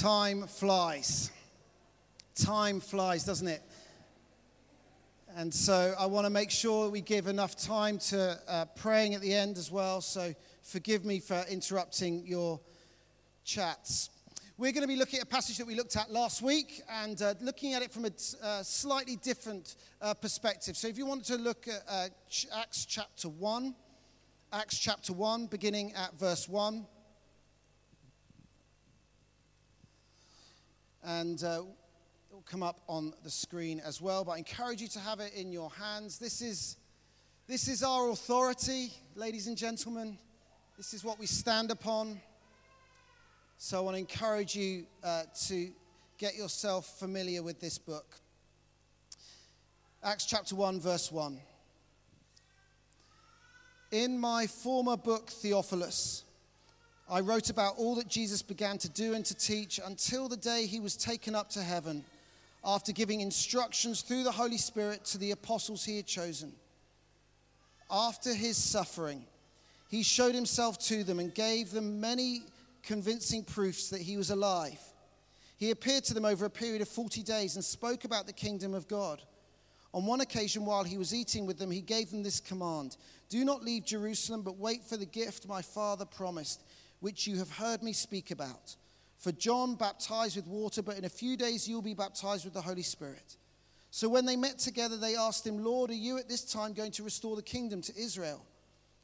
Time 0.00 0.46
flies. 0.46 1.30
Time 2.34 2.80
flies, 2.80 3.24
doesn't 3.24 3.48
it? 3.48 3.62
And 5.36 5.52
so 5.52 5.94
I 5.98 6.04
want 6.04 6.26
to 6.26 6.30
make 6.30 6.50
sure 6.50 6.90
we 6.90 7.00
give 7.00 7.28
enough 7.28 7.56
time 7.56 7.96
to 8.10 8.38
uh, 8.46 8.66
praying 8.76 9.14
at 9.14 9.22
the 9.22 9.32
end 9.32 9.56
as 9.56 9.70
well. 9.70 10.02
So 10.02 10.34
forgive 10.62 11.06
me 11.06 11.18
for 11.18 11.42
interrupting 11.48 12.26
your 12.26 12.60
chats. 13.42 14.10
We're 14.58 14.72
going 14.72 14.82
to 14.82 14.88
be 14.88 14.96
looking 14.96 15.18
at 15.20 15.24
a 15.24 15.28
passage 15.28 15.56
that 15.56 15.66
we 15.66 15.74
looked 15.74 15.96
at 15.96 16.12
last 16.12 16.42
week 16.42 16.82
and 16.90 17.22
uh, 17.22 17.32
looking 17.40 17.72
at 17.72 17.80
it 17.80 17.90
from 17.90 18.04
a 18.04 18.10
uh, 18.42 18.62
slightly 18.62 19.16
different 19.16 19.76
uh, 20.02 20.12
perspective. 20.12 20.76
So 20.76 20.88
if 20.88 20.98
you 20.98 21.06
want 21.06 21.24
to 21.26 21.36
look 21.36 21.68
at 21.68 21.82
uh, 21.88 22.08
Acts 22.54 22.84
chapter 22.84 23.30
1, 23.30 23.74
Acts 24.52 24.78
chapter 24.78 25.14
1, 25.14 25.46
beginning 25.46 25.94
at 25.94 26.18
verse 26.18 26.50
1. 26.50 26.86
And 31.06 31.44
uh, 31.44 31.62
it 32.30 32.34
will 32.34 32.42
come 32.44 32.64
up 32.64 32.80
on 32.88 33.12
the 33.22 33.30
screen 33.30 33.80
as 33.86 34.02
well. 34.02 34.24
But 34.24 34.32
I 34.32 34.38
encourage 34.38 34.82
you 34.82 34.88
to 34.88 34.98
have 34.98 35.20
it 35.20 35.32
in 35.34 35.52
your 35.52 35.70
hands. 35.70 36.18
This 36.18 36.42
is, 36.42 36.76
this 37.46 37.68
is 37.68 37.84
our 37.84 38.10
authority, 38.10 38.92
ladies 39.14 39.46
and 39.46 39.56
gentlemen. 39.56 40.18
This 40.76 40.92
is 40.92 41.04
what 41.04 41.18
we 41.20 41.26
stand 41.26 41.70
upon. 41.70 42.20
So 43.56 43.78
I 43.78 43.80
want 43.80 43.94
to 43.94 44.00
encourage 44.00 44.56
you 44.56 44.84
uh, 45.04 45.22
to 45.46 45.70
get 46.18 46.36
yourself 46.36 46.98
familiar 46.98 47.42
with 47.42 47.60
this 47.60 47.78
book. 47.78 48.16
Acts 50.02 50.26
chapter 50.26 50.56
1, 50.56 50.80
verse 50.80 51.12
1. 51.12 51.38
In 53.92 54.18
my 54.18 54.48
former 54.48 54.96
book, 54.96 55.30
Theophilus, 55.30 56.24
I 57.08 57.20
wrote 57.20 57.50
about 57.50 57.74
all 57.76 57.94
that 57.96 58.08
Jesus 58.08 58.42
began 58.42 58.78
to 58.78 58.88
do 58.88 59.14
and 59.14 59.24
to 59.26 59.34
teach 59.34 59.78
until 59.84 60.28
the 60.28 60.36
day 60.36 60.66
he 60.66 60.80
was 60.80 60.96
taken 60.96 61.36
up 61.36 61.48
to 61.50 61.62
heaven 61.62 62.04
after 62.64 62.90
giving 62.90 63.20
instructions 63.20 64.02
through 64.02 64.24
the 64.24 64.32
Holy 64.32 64.58
Spirit 64.58 65.04
to 65.06 65.18
the 65.18 65.30
apostles 65.30 65.84
he 65.84 65.96
had 65.96 66.06
chosen. 66.06 66.52
After 67.88 68.34
his 68.34 68.56
suffering, 68.56 69.24
he 69.88 70.02
showed 70.02 70.34
himself 70.34 70.78
to 70.86 71.04
them 71.04 71.20
and 71.20 71.32
gave 71.32 71.70
them 71.70 72.00
many 72.00 72.42
convincing 72.82 73.44
proofs 73.44 73.90
that 73.90 74.00
he 74.00 74.16
was 74.16 74.30
alive. 74.30 74.80
He 75.58 75.70
appeared 75.70 76.02
to 76.04 76.14
them 76.14 76.24
over 76.24 76.44
a 76.44 76.50
period 76.50 76.82
of 76.82 76.88
40 76.88 77.22
days 77.22 77.54
and 77.54 77.64
spoke 77.64 78.04
about 78.04 78.26
the 78.26 78.32
kingdom 78.32 78.74
of 78.74 78.88
God. 78.88 79.22
On 79.94 80.04
one 80.04 80.20
occasion, 80.20 80.66
while 80.66 80.84
he 80.84 80.98
was 80.98 81.14
eating 81.14 81.46
with 81.46 81.58
them, 81.58 81.70
he 81.70 81.80
gave 81.80 82.10
them 82.10 82.24
this 82.24 82.40
command 82.40 82.96
Do 83.28 83.44
not 83.44 83.64
leave 83.64 83.84
Jerusalem, 83.84 84.42
but 84.42 84.58
wait 84.58 84.84
for 84.84 84.96
the 84.96 85.06
gift 85.06 85.46
my 85.46 85.62
father 85.62 86.04
promised 86.04 86.62
which 87.06 87.28
you 87.28 87.36
have 87.36 87.52
heard 87.52 87.84
me 87.84 87.92
speak 87.92 88.32
about. 88.32 88.74
For 89.18 89.30
John 89.30 89.76
baptized 89.76 90.34
with 90.34 90.48
water, 90.48 90.82
but 90.82 90.98
in 90.98 91.04
a 91.04 91.08
few 91.08 91.36
days 91.36 91.68
you'll 91.68 91.80
be 91.80 91.94
baptized 91.94 92.44
with 92.44 92.52
the 92.52 92.60
Holy 92.60 92.82
Spirit. 92.82 93.36
So 93.92 94.08
when 94.08 94.26
they 94.26 94.34
met 94.34 94.58
together, 94.58 94.96
they 94.96 95.14
asked 95.14 95.46
him, 95.46 95.62
Lord, 95.62 95.90
are 95.90 95.94
you 95.94 96.18
at 96.18 96.28
this 96.28 96.42
time 96.42 96.72
going 96.72 96.90
to 96.90 97.04
restore 97.04 97.36
the 97.36 97.42
kingdom 97.42 97.80
to 97.82 97.96
Israel? 97.96 98.44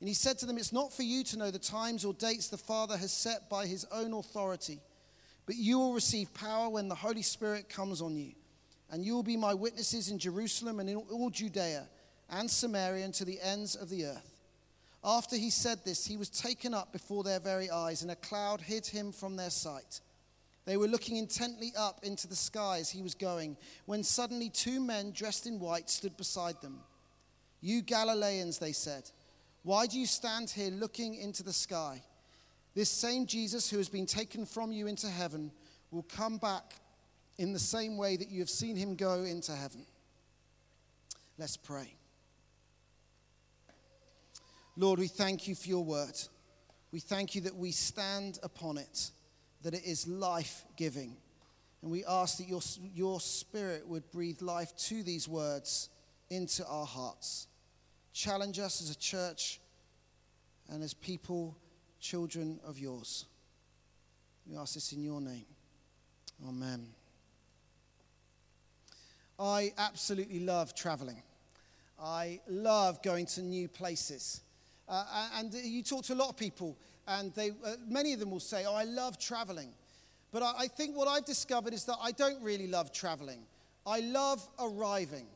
And 0.00 0.08
he 0.08 0.14
said 0.16 0.36
to 0.38 0.46
them, 0.46 0.58
It's 0.58 0.72
not 0.72 0.92
for 0.92 1.04
you 1.04 1.22
to 1.22 1.38
know 1.38 1.52
the 1.52 1.60
times 1.60 2.04
or 2.04 2.12
dates 2.14 2.48
the 2.48 2.56
Father 2.56 2.96
has 2.96 3.12
set 3.12 3.48
by 3.48 3.68
his 3.68 3.86
own 3.92 4.14
authority, 4.14 4.80
but 5.46 5.54
you 5.54 5.78
will 5.78 5.94
receive 5.94 6.34
power 6.34 6.68
when 6.70 6.88
the 6.88 6.96
Holy 6.96 7.22
Spirit 7.22 7.68
comes 7.68 8.02
on 8.02 8.16
you. 8.16 8.32
And 8.90 9.04
you 9.04 9.14
will 9.14 9.22
be 9.22 9.36
my 9.36 9.54
witnesses 9.54 10.10
in 10.10 10.18
Jerusalem 10.18 10.80
and 10.80 10.90
in 10.90 10.96
all 10.96 11.30
Judea 11.30 11.86
and 12.30 12.50
Samaria 12.50 13.04
and 13.04 13.14
to 13.14 13.24
the 13.24 13.38
ends 13.40 13.76
of 13.76 13.90
the 13.90 14.06
earth. 14.06 14.31
After 15.04 15.36
he 15.36 15.50
said 15.50 15.84
this, 15.84 16.06
he 16.06 16.16
was 16.16 16.28
taken 16.28 16.74
up 16.74 16.92
before 16.92 17.24
their 17.24 17.40
very 17.40 17.70
eyes, 17.70 18.02
and 18.02 18.10
a 18.10 18.16
cloud 18.16 18.60
hid 18.60 18.86
him 18.86 19.10
from 19.12 19.36
their 19.36 19.50
sight. 19.50 20.00
They 20.64 20.76
were 20.76 20.86
looking 20.86 21.16
intently 21.16 21.72
up 21.76 22.04
into 22.04 22.28
the 22.28 22.36
sky 22.36 22.78
as 22.78 22.88
he 22.88 23.02
was 23.02 23.14
going, 23.14 23.56
when 23.86 24.04
suddenly 24.04 24.48
two 24.48 24.80
men 24.80 25.10
dressed 25.10 25.46
in 25.46 25.58
white 25.58 25.90
stood 25.90 26.16
beside 26.16 26.60
them. 26.62 26.78
You 27.60 27.82
Galileans, 27.82 28.58
they 28.58 28.72
said, 28.72 29.10
why 29.64 29.86
do 29.86 29.98
you 29.98 30.06
stand 30.06 30.50
here 30.50 30.70
looking 30.70 31.14
into 31.14 31.42
the 31.42 31.52
sky? 31.52 32.02
This 32.74 32.90
same 32.90 33.26
Jesus 33.26 33.70
who 33.70 33.78
has 33.78 33.88
been 33.88 34.06
taken 34.06 34.46
from 34.46 34.72
you 34.72 34.86
into 34.86 35.08
heaven 35.08 35.50
will 35.90 36.04
come 36.04 36.38
back 36.38 36.74
in 37.38 37.52
the 37.52 37.58
same 37.58 37.96
way 37.96 38.16
that 38.16 38.30
you 38.30 38.40
have 38.40 38.50
seen 38.50 38.76
him 38.76 38.94
go 38.96 39.22
into 39.22 39.52
heaven. 39.52 39.84
Let's 41.38 41.56
pray. 41.56 41.94
Lord, 44.76 44.98
we 44.98 45.08
thank 45.08 45.46
you 45.46 45.54
for 45.54 45.68
your 45.68 45.84
word. 45.84 46.18
We 46.92 47.00
thank 47.00 47.34
you 47.34 47.42
that 47.42 47.54
we 47.54 47.72
stand 47.72 48.38
upon 48.42 48.78
it, 48.78 49.10
that 49.62 49.74
it 49.74 49.84
is 49.84 50.06
life 50.06 50.64
giving. 50.76 51.16
And 51.82 51.90
we 51.90 52.04
ask 52.04 52.38
that 52.38 52.48
your, 52.48 52.60
your 52.94 53.20
spirit 53.20 53.86
would 53.86 54.10
breathe 54.10 54.40
life 54.40 54.74
to 54.88 55.02
these 55.02 55.28
words 55.28 55.88
into 56.30 56.66
our 56.66 56.86
hearts. 56.86 57.48
Challenge 58.12 58.58
us 58.58 58.80
as 58.80 58.90
a 58.90 58.98
church 58.98 59.60
and 60.70 60.82
as 60.82 60.94
people, 60.94 61.56
children 62.00 62.60
of 62.64 62.78
yours. 62.78 63.26
We 64.46 64.56
ask 64.56 64.74
this 64.74 64.92
in 64.92 65.02
your 65.02 65.20
name. 65.20 65.46
Amen. 66.46 66.88
I 69.38 69.72
absolutely 69.76 70.40
love 70.40 70.74
traveling. 70.74 71.22
I 72.00 72.40
love 72.48 73.02
going 73.02 73.26
to 73.26 73.42
new 73.42 73.68
places. 73.68 74.40
Uh, 74.92 75.28
and 75.38 75.54
you 75.54 75.82
talk 75.82 76.04
to 76.04 76.12
a 76.12 76.14
lot 76.14 76.28
of 76.28 76.36
people, 76.36 76.76
and 77.08 77.34
they, 77.34 77.50
uh, 77.64 77.76
many 77.88 78.12
of 78.12 78.20
them 78.20 78.30
will 78.30 78.40
say, 78.40 78.66
Oh, 78.66 78.74
I 78.74 78.84
love 78.84 79.18
traveling. 79.18 79.70
But 80.30 80.42
I, 80.42 80.52
I 80.58 80.66
think 80.68 80.94
what 80.94 81.08
I've 81.08 81.24
discovered 81.24 81.72
is 81.72 81.86
that 81.86 81.96
I 82.02 82.12
don't 82.12 82.42
really 82.42 82.66
love 82.66 82.92
traveling. 82.92 83.40
I 83.86 84.00
love 84.00 84.46
arriving. 84.60 85.26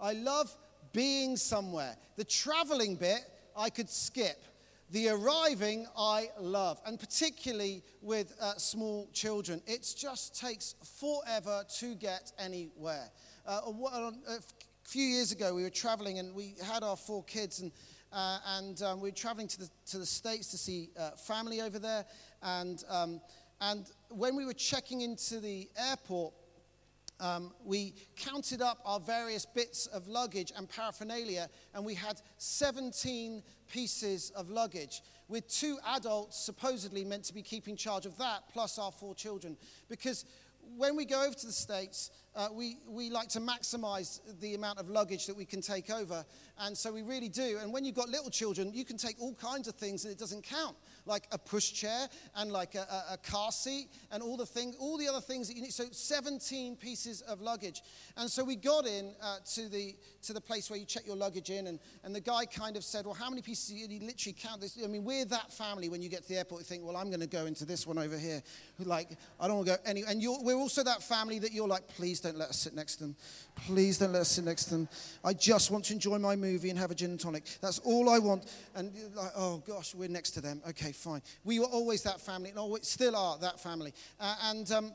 I 0.00 0.14
love 0.14 0.54
being 0.92 1.36
somewhere. 1.36 1.96
The 2.16 2.24
traveling 2.24 2.96
bit, 2.96 3.20
I 3.56 3.70
could 3.70 3.88
skip. 3.88 4.42
The 4.90 5.10
arriving, 5.10 5.86
I 5.96 6.30
love. 6.40 6.80
And 6.84 6.98
particularly 6.98 7.84
with 8.02 8.34
uh, 8.40 8.54
small 8.56 9.08
children, 9.12 9.62
it 9.68 9.94
just 9.96 10.38
takes 10.38 10.74
forever 10.98 11.64
to 11.78 11.94
get 11.94 12.32
anywhere. 12.40 13.08
Uh, 13.46 13.60
a 13.68 14.40
few 14.82 15.04
years 15.04 15.30
ago, 15.30 15.54
we 15.54 15.62
were 15.62 15.70
traveling 15.70 16.18
and 16.18 16.34
we 16.34 16.54
had 16.64 16.82
our 16.82 16.96
four 16.96 17.22
kids, 17.24 17.60
and 17.60 17.70
uh, 18.16 18.38
and 18.56 18.82
um, 18.82 19.00
we 19.02 19.10
were 19.10 19.14
traveling 19.14 19.46
to 19.46 19.58
the, 19.58 19.70
to 19.84 19.98
the 19.98 20.06
States 20.06 20.50
to 20.50 20.56
see 20.56 20.88
uh, 20.98 21.10
family 21.10 21.60
over 21.60 21.78
there. 21.78 22.06
And, 22.42 22.82
um, 22.88 23.20
and 23.60 23.84
when 24.08 24.34
we 24.36 24.46
were 24.46 24.54
checking 24.54 25.02
into 25.02 25.38
the 25.38 25.68
airport, 25.90 26.32
um, 27.20 27.52
we 27.62 27.94
counted 28.16 28.62
up 28.62 28.78
our 28.86 29.00
various 29.00 29.44
bits 29.44 29.86
of 29.88 30.08
luggage 30.08 30.50
and 30.56 30.66
paraphernalia, 30.66 31.50
and 31.74 31.84
we 31.84 31.92
had 31.92 32.20
17 32.38 33.42
pieces 33.70 34.30
of 34.30 34.48
luggage, 34.48 35.02
with 35.28 35.46
two 35.48 35.78
adults 35.94 36.38
supposedly 36.38 37.04
meant 37.04 37.24
to 37.24 37.34
be 37.34 37.42
keeping 37.42 37.76
charge 37.76 38.06
of 38.06 38.16
that, 38.16 38.44
plus 38.50 38.78
our 38.78 38.92
four 38.92 39.14
children. 39.14 39.58
Because 39.90 40.24
when 40.76 40.96
we 40.96 41.04
go 41.04 41.24
over 41.24 41.34
to 41.34 41.46
the 41.46 41.52
States, 41.52 42.10
uh, 42.36 42.48
we, 42.52 42.76
we 42.86 43.08
like 43.08 43.28
to 43.28 43.40
maximize 43.40 44.20
the 44.40 44.54
amount 44.54 44.78
of 44.78 44.90
luggage 44.90 45.26
that 45.26 45.34
we 45.34 45.46
can 45.46 45.62
take 45.62 45.90
over. 45.90 46.22
And 46.58 46.76
so 46.76 46.92
we 46.92 47.02
really 47.02 47.30
do. 47.30 47.58
And 47.62 47.72
when 47.72 47.84
you've 47.84 47.94
got 47.94 48.10
little 48.10 48.30
children, 48.30 48.72
you 48.74 48.84
can 48.84 48.98
take 48.98 49.16
all 49.18 49.34
kinds 49.34 49.68
of 49.68 49.74
things 49.74 50.04
and 50.04 50.12
it 50.12 50.18
doesn't 50.18 50.42
count, 50.42 50.76
like 51.06 51.26
a 51.32 51.38
pushchair 51.38 52.08
and 52.34 52.52
like 52.52 52.74
a, 52.74 52.80
a, 53.10 53.14
a 53.14 53.16
car 53.18 53.52
seat 53.52 53.88
and 54.10 54.22
all 54.22 54.36
the 54.36 54.44
things, 54.44 54.76
all 54.78 54.98
the 54.98 55.08
other 55.08 55.20
things 55.20 55.48
that 55.48 55.56
you 55.56 55.62
need. 55.62 55.72
So 55.72 55.84
17 55.90 56.76
pieces 56.76 57.22
of 57.22 57.40
luggage. 57.40 57.82
And 58.18 58.30
so 58.30 58.44
we 58.44 58.56
got 58.56 58.86
in 58.86 59.14
uh, 59.22 59.38
to, 59.54 59.68
the, 59.68 59.96
to 60.22 60.34
the 60.34 60.40
place 60.40 60.68
where 60.68 60.78
you 60.78 60.84
check 60.84 61.06
your 61.06 61.16
luggage 61.16 61.48
in. 61.48 61.68
And, 61.68 61.78
and 62.04 62.14
the 62.14 62.20
guy 62.20 62.44
kind 62.44 62.76
of 62.76 62.84
said, 62.84 63.06
Well, 63.06 63.14
how 63.14 63.30
many 63.30 63.40
pieces? 63.40 63.70
And 63.70 63.90
he 63.90 64.00
literally 64.00 64.36
count 64.38 64.60
this. 64.60 64.78
I 64.82 64.88
mean, 64.88 65.04
we're 65.04 65.24
that 65.26 65.52
family 65.52 65.88
when 65.88 66.02
you 66.02 66.10
get 66.10 66.22
to 66.24 66.28
the 66.28 66.36
airport, 66.36 66.60
you 66.62 66.66
think, 66.66 66.84
Well, 66.84 66.96
I'm 66.96 67.08
going 67.08 67.20
to 67.20 67.26
go 67.26 67.46
into 67.46 67.64
this 67.64 67.86
one 67.86 67.98
over 67.98 68.18
here. 68.18 68.42
Like, 68.84 69.08
I 69.40 69.46
don't 69.46 69.56
want 69.56 69.68
to 69.68 69.76
go 69.76 69.82
any. 69.86 70.02
And 70.02 70.22
we're 70.42 70.56
also 70.56 70.82
that 70.84 71.02
family 71.02 71.38
that 71.38 71.52
you're 71.52 71.68
like, 71.68 71.86
Please 71.88 72.20
don't 72.20 72.36
let 72.36 72.50
us 72.50 72.58
sit 72.58 72.74
next 72.74 72.96
to 72.96 73.04
them. 73.04 73.16
Please 73.54 73.98
don't 73.98 74.12
let 74.12 74.20
us 74.20 74.28
sit 74.28 74.44
next 74.44 74.64
to 74.64 74.70
them. 74.70 74.88
I 75.24 75.32
just 75.32 75.70
want 75.70 75.86
to 75.86 75.94
enjoy 75.94 76.18
my 76.18 76.36
movie 76.36 76.68
and 76.70 76.78
have 76.78 76.90
a 76.90 76.94
gin 76.94 77.10
and 77.10 77.20
tonic. 77.20 77.44
That's 77.60 77.78
all 77.80 78.10
I 78.10 78.18
want. 78.18 78.52
And 78.74 78.92
like, 79.14 79.32
oh 79.36 79.62
gosh, 79.66 79.94
we're 79.94 80.08
next 80.08 80.32
to 80.32 80.40
them. 80.40 80.60
Okay, 80.68 80.92
fine. 80.92 81.22
We 81.44 81.58
were 81.58 81.66
always 81.66 82.02
that 82.02 82.20
family, 82.20 82.50
and 82.50 82.58
always 82.58 82.86
still 82.86 83.16
are 83.16 83.38
that 83.38 83.60
family. 83.60 83.92
Uh, 84.20 84.36
and 84.44 84.70
um, 84.72 84.92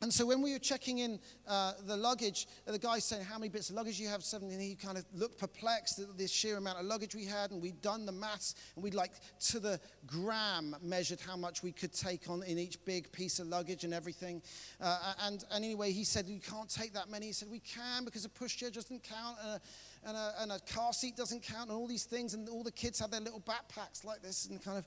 and 0.00 0.12
so 0.12 0.24
when 0.24 0.42
we 0.42 0.52
were 0.52 0.60
checking 0.60 0.98
in 0.98 1.18
uh, 1.48 1.72
the 1.86 1.96
luggage, 1.96 2.46
the 2.66 2.78
guy 2.78 3.00
saying, 3.00 3.24
How 3.24 3.36
many 3.36 3.48
bits 3.48 3.68
of 3.68 3.76
luggage 3.76 3.98
you 3.98 4.06
have? 4.08 4.22
Seven. 4.22 4.50
And 4.50 4.60
he 4.60 4.76
kind 4.76 4.96
of 4.96 5.04
looked 5.12 5.38
perplexed 5.38 5.98
at 5.98 6.16
the 6.16 6.28
sheer 6.28 6.56
amount 6.56 6.78
of 6.78 6.86
luggage 6.86 7.16
we 7.16 7.24
had. 7.24 7.50
And 7.50 7.60
we'd 7.60 7.82
done 7.82 8.06
the 8.06 8.12
maths 8.12 8.54
and 8.76 8.84
we'd 8.84 8.94
like 8.94 9.12
to 9.48 9.58
the 9.58 9.80
gram 10.06 10.76
measured 10.82 11.20
how 11.20 11.36
much 11.36 11.64
we 11.64 11.72
could 11.72 11.92
take 11.92 12.30
on 12.30 12.44
in 12.44 12.58
each 12.58 12.82
big 12.84 13.10
piece 13.10 13.40
of 13.40 13.48
luggage 13.48 13.82
and 13.82 13.92
everything. 13.92 14.40
Uh, 14.80 15.14
and, 15.24 15.44
and 15.50 15.64
anyway, 15.64 15.90
he 15.90 16.04
said, 16.04 16.26
You 16.26 16.40
can't 16.40 16.68
take 16.68 16.92
that 16.94 17.10
many. 17.10 17.26
He 17.26 17.32
said, 17.32 17.48
We 17.50 17.60
can 17.60 18.04
because 18.04 18.24
a 18.24 18.28
pushchair 18.28 18.72
doesn't 18.72 19.02
count. 19.02 19.36
Uh, 19.44 19.58
and 20.06 20.16
a, 20.16 20.32
and 20.40 20.52
a 20.52 20.58
car 20.60 20.92
seat 20.92 21.16
doesn't 21.16 21.42
count, 21.42 21.70
and 21.70 21.78
all 21.78 21.86
these 21.86 22.04
things. 22.04 22.34
And 22.34 22.48
all 22.48 22.62
the 22.62 22.72
kids 22.72 22.98
had 22.98 23.10
their 23.10 23.20
little 23.20 23.40
backpacks 23.40 24.04
like 24.04 24.22
this, 24.22 24.46
and 24.46 24.62
kind 24.62 24.78
of, 24.78 24.84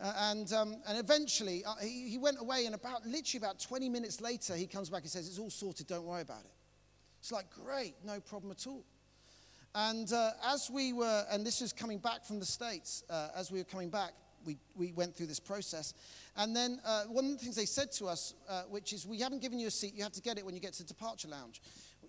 uh, 0.00 0.12
and, 0.30 0.52
um, 0.52 0.76
and 0.86 0.98
eventually 0.98 1.64
uh, 1.64 1.74
he, 1.82 2.08
he 2.08 2.18
went 2.18 2.40
away, 2.40 2.66
and 2.66 2.74
about 2.74 3.06
literally 3.06 3.44
about 3.44 3.60
20 3.60 3.88
minutes 3.88 4.20
later, 4.20 4.54
he 4.54 4.66
comes 4.66 4.90
back 4.90 5.02
and 5.02 5.10
says, 5.10 5.28
It's 5.28 5.38
all 5.38 5.50
sorted, 5.50 5.86
don't 5.86 6.04
worry 6.04 6.22
about 6.22 6.44
it. 6.44 6.52
It's 7.20 7.32
like, 7.32 7.46
Great, 7.50 7.94
no 8.04 8.20
problem 8.20 8.52
at 8.52 8.66
all. 8.66 8.84
And 9.74 10.12
uh, 10.12 10.32
as 10.46 10.70
we 10.70 10.92
were, 10.92 11.24
and 11.30 11.46
this 11.46 11.60
was 11.60 11.72
coming 11.72 11.98
back 11.98 12.24
from 12.24 12.38
the 12.38 12.46
States, 12.46 13.04
uh, 13.08 13.28
as 13.34 13.50
we 13.50 13.58
were 13.58 13.64
coming 13.64 13.88
back, 13.88 14.12
we, 14.44 14.58
we 14.74 14.92
went 14.92 15.16
through 15.16 15.26
this 15.26 15.40
process. 15.40 15.94
And 16.36 16.54
then 16.54 16.80
uh, 16.84 17.04
one 17.04 17.26
of 17.26 17.30
the 17.32 17.38
things 17.38 17.56
they 17.56 17.64
said 17.64 17.92
to 17.92 18.06
us, 18.06 18.34
uh, 18.48 18.62
which 18.68 18.92
is, 18.92 19.06
we 19.06 19.20
haven't 19.20 19.40
given 19.40 19.58
you 19.58 19.68
a 19.68 19.70
seat, 19.70 19.94
you 19.94 20.02
have 20.02 20.12
to 20.12 20.20
get 20.20 20.38
it 20.38 20.44
when 20.44 20.54
you 20.54 20.60
get 20.60 20.72
to 20.74 20.82
the 20.82 20.88
departure 20.88 21.28
lounge. 21.28 21.62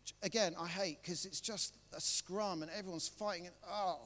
Which, 0.03 0.13
again, 0.21 0.53
I 0.59 0.67
hate 0.67 1.01
because 1.01 1.25
it's 1.25 1.39
just 1.39 1.75
a 1.95 2.01
scrum 2.01 2.61
and 2.61 2.69
everyone's 2.77 3.07
fighting. 3.07 3.45
And, 3.47 3.55
oh. 3.69 3.99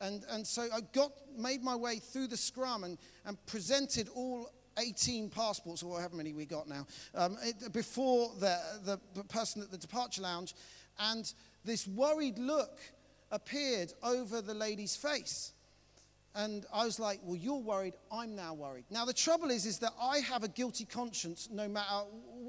and, 0.00 0.24
and 0.30 0.44
so 0.44 0.62
I 0.62 0.80
got, 0.92 1.12
made 1.38 1.62
my 1.62 1.76
way 1.76 1.96
through 1.96 2.26
the 2.26 2.36
scrum 2.36 2.82
and, 2.82 2.98
and 3.24 3.38
presented 3.46 4.08
all 4.16 4.50
18 4.78 5.30
passports, 5.30 5.84
or 5.84 5.98
however 5.98 6.16
many 6.16 6.32
we 6.32 6.44
got 6.44 6.68
now, 6.68 6.86
um, 7.14 7.38
it, 7.42 7.72
before 7.72 8.32
the, 8.40 8.58
the, 8.84 9.00
the 9.14 9.22
person 9.22 9.62
at 9.62 9.70
the 9.70 9.78
departure 9.78 10.22
lounge. 10.22 10.54
And 10.98 11.32
this 11.64 11.86
worried 11.86 12.36
look 12.36 12.80
appeared 13.30 13.92
over 14.02 14.42
the 14.42 14.54
lady's 14.54 14.96
face. 14.96 15.52
And 16.36 16.66
I 16.72 16.84
was 16.84 16.98
like, 16.98 17.20
well, 17.22 17.36
you're 17.36 17.60
worried, 17.60 17.94
I'm 18.10 18.34
now 18.34 18.54
worried. 18.54 18.84
Now, 18.90 19.04
the 19.04 19.12
trouble 19.12 19.50
is, 19.50 19.66
is 19.66 19.78
that 19.78 19.92
I 20.00 20.18
have 20.18 20.42
a 20.42 20.48
guilty 20.48 20.84
conscience 20.84 21.48
no 21.50 21.68
matter, 21.68 22.06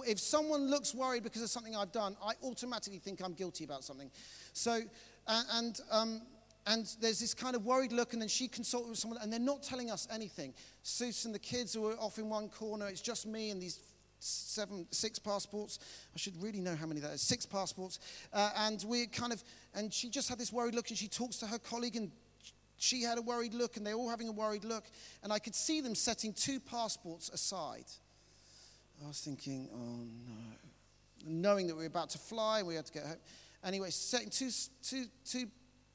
if 0.07 0.19
someone 0.19 0.71
looks 0.71 0.95
worried 0.95 1.23
because 1.23 1.43
of 1.43 1.51
something 1.51 1.75
I've 1.75 1.91
done, 1.91 2.17
I 2.23 2.33
automatically 2.43 2.97
think 2.97 3.21
I'm 3.23 3.33
guilty 3.33 3.63
about 3.63 3.83
something. 3.83 4.09
So, 4.53 4.81
and, 5.27 5.79
um, 5.91 6.21
and 6.65 6.87
there's 6.99 7.19
this 7.19 7.35
kind 7.35 7.55
of 7.55 7.63
worried 7.63 7.91
look, 7.91 8.13
and 8.13 8.21
then 8.21 8.29
she 8.29 8.47
consulted 8.47 8.89
with 8.89 8.97
someone, 8.97 9.19
and 9.21 9.31
they're 9.31 9.39
not 9.39 9.61
telling 9.61 9.91
us 9.91 10.07
anything. 10.11 10.55
Seuss 10.83 11.25
and 11.25 11.35
the 11.35 11.39
kids 11.39 11.75
are 11.75 11.91
off 11.99 12.17
in 12.17 12.27
one 12.27 12.49
corner, 12.49 12.87
it's 12.87 13.01
just 13.01 13.27
me 13.27 13.51
and 13.51 13.61
these 13.61 13.81
seven, 14.17 14.87
six 14.89 15.19
passports. 15.19 15.77
I 16.15 16.17
should 16.17 16.41
really 16.41 16.59
know 16.59 16.75
how 16.75 16.87
many 16.87 17.01
that 17.01 17.11
is. 17.11 17.21
Six 17.21 17.45
passports. 17.45 17.99
Uh, 18.33 18.49
and 18.57 18.83
we 18.87 19.05
kind 19.05 19.31
of, 19.31 19.43
and 19.75 19.93
she 19.93 20.09
just 20.09 20.27
had 20.27 20.39
this 20.39 20.51
worried 20.51 20.73
look, 20.73 20.89
and 20.89 20.97
she 20.97 21.07
talks 21.07 21.37
to 21.37 21.45
her 21.45 21.59
colleague, 21.59 21.95
and 21.95 22.11
she 22.77 23.01
had 23.04 23.18
a 23.18 23.22
worried 23.22 23.54
look, 23.54 23.77
and 23.77 23.86
they're 23.86 23.95
all 23.95 24.10
having 24.10 24.27
a 24.27 24.31
worried 24.31 24.63
look. 24.63 24.86
And 25.24 25.31
I 25.31 25.39
could 25.39 25.56
see 25.56 25.81
them 25.81 25.95
setting 25.95 26.33
two 26.33 26.60
passports 26.60 27.30
aside. 27.30 27.86
I 29.04 29.07
was 29.07 29.19
thinking, 29.19 29.69
oh 29.74 30.06
no. 30.27 30.57
Knowing 31.27 31.68
that 31.68 31.75
we 31.75 31.81
were 31.81 31.88
about 31.88 32.10
to 32.12 32.18
fly, 32.18 32.62
we 32.63 32.75
had 32.75 32.86
to 32.86 32.94
get 32.94 33.04
home. 33.04 33.18
Anyway, 33.63 33.89
setting 33.89 34.30
two, 34.30 34.50
two, 34.83 35.06
two, 35.25 35.48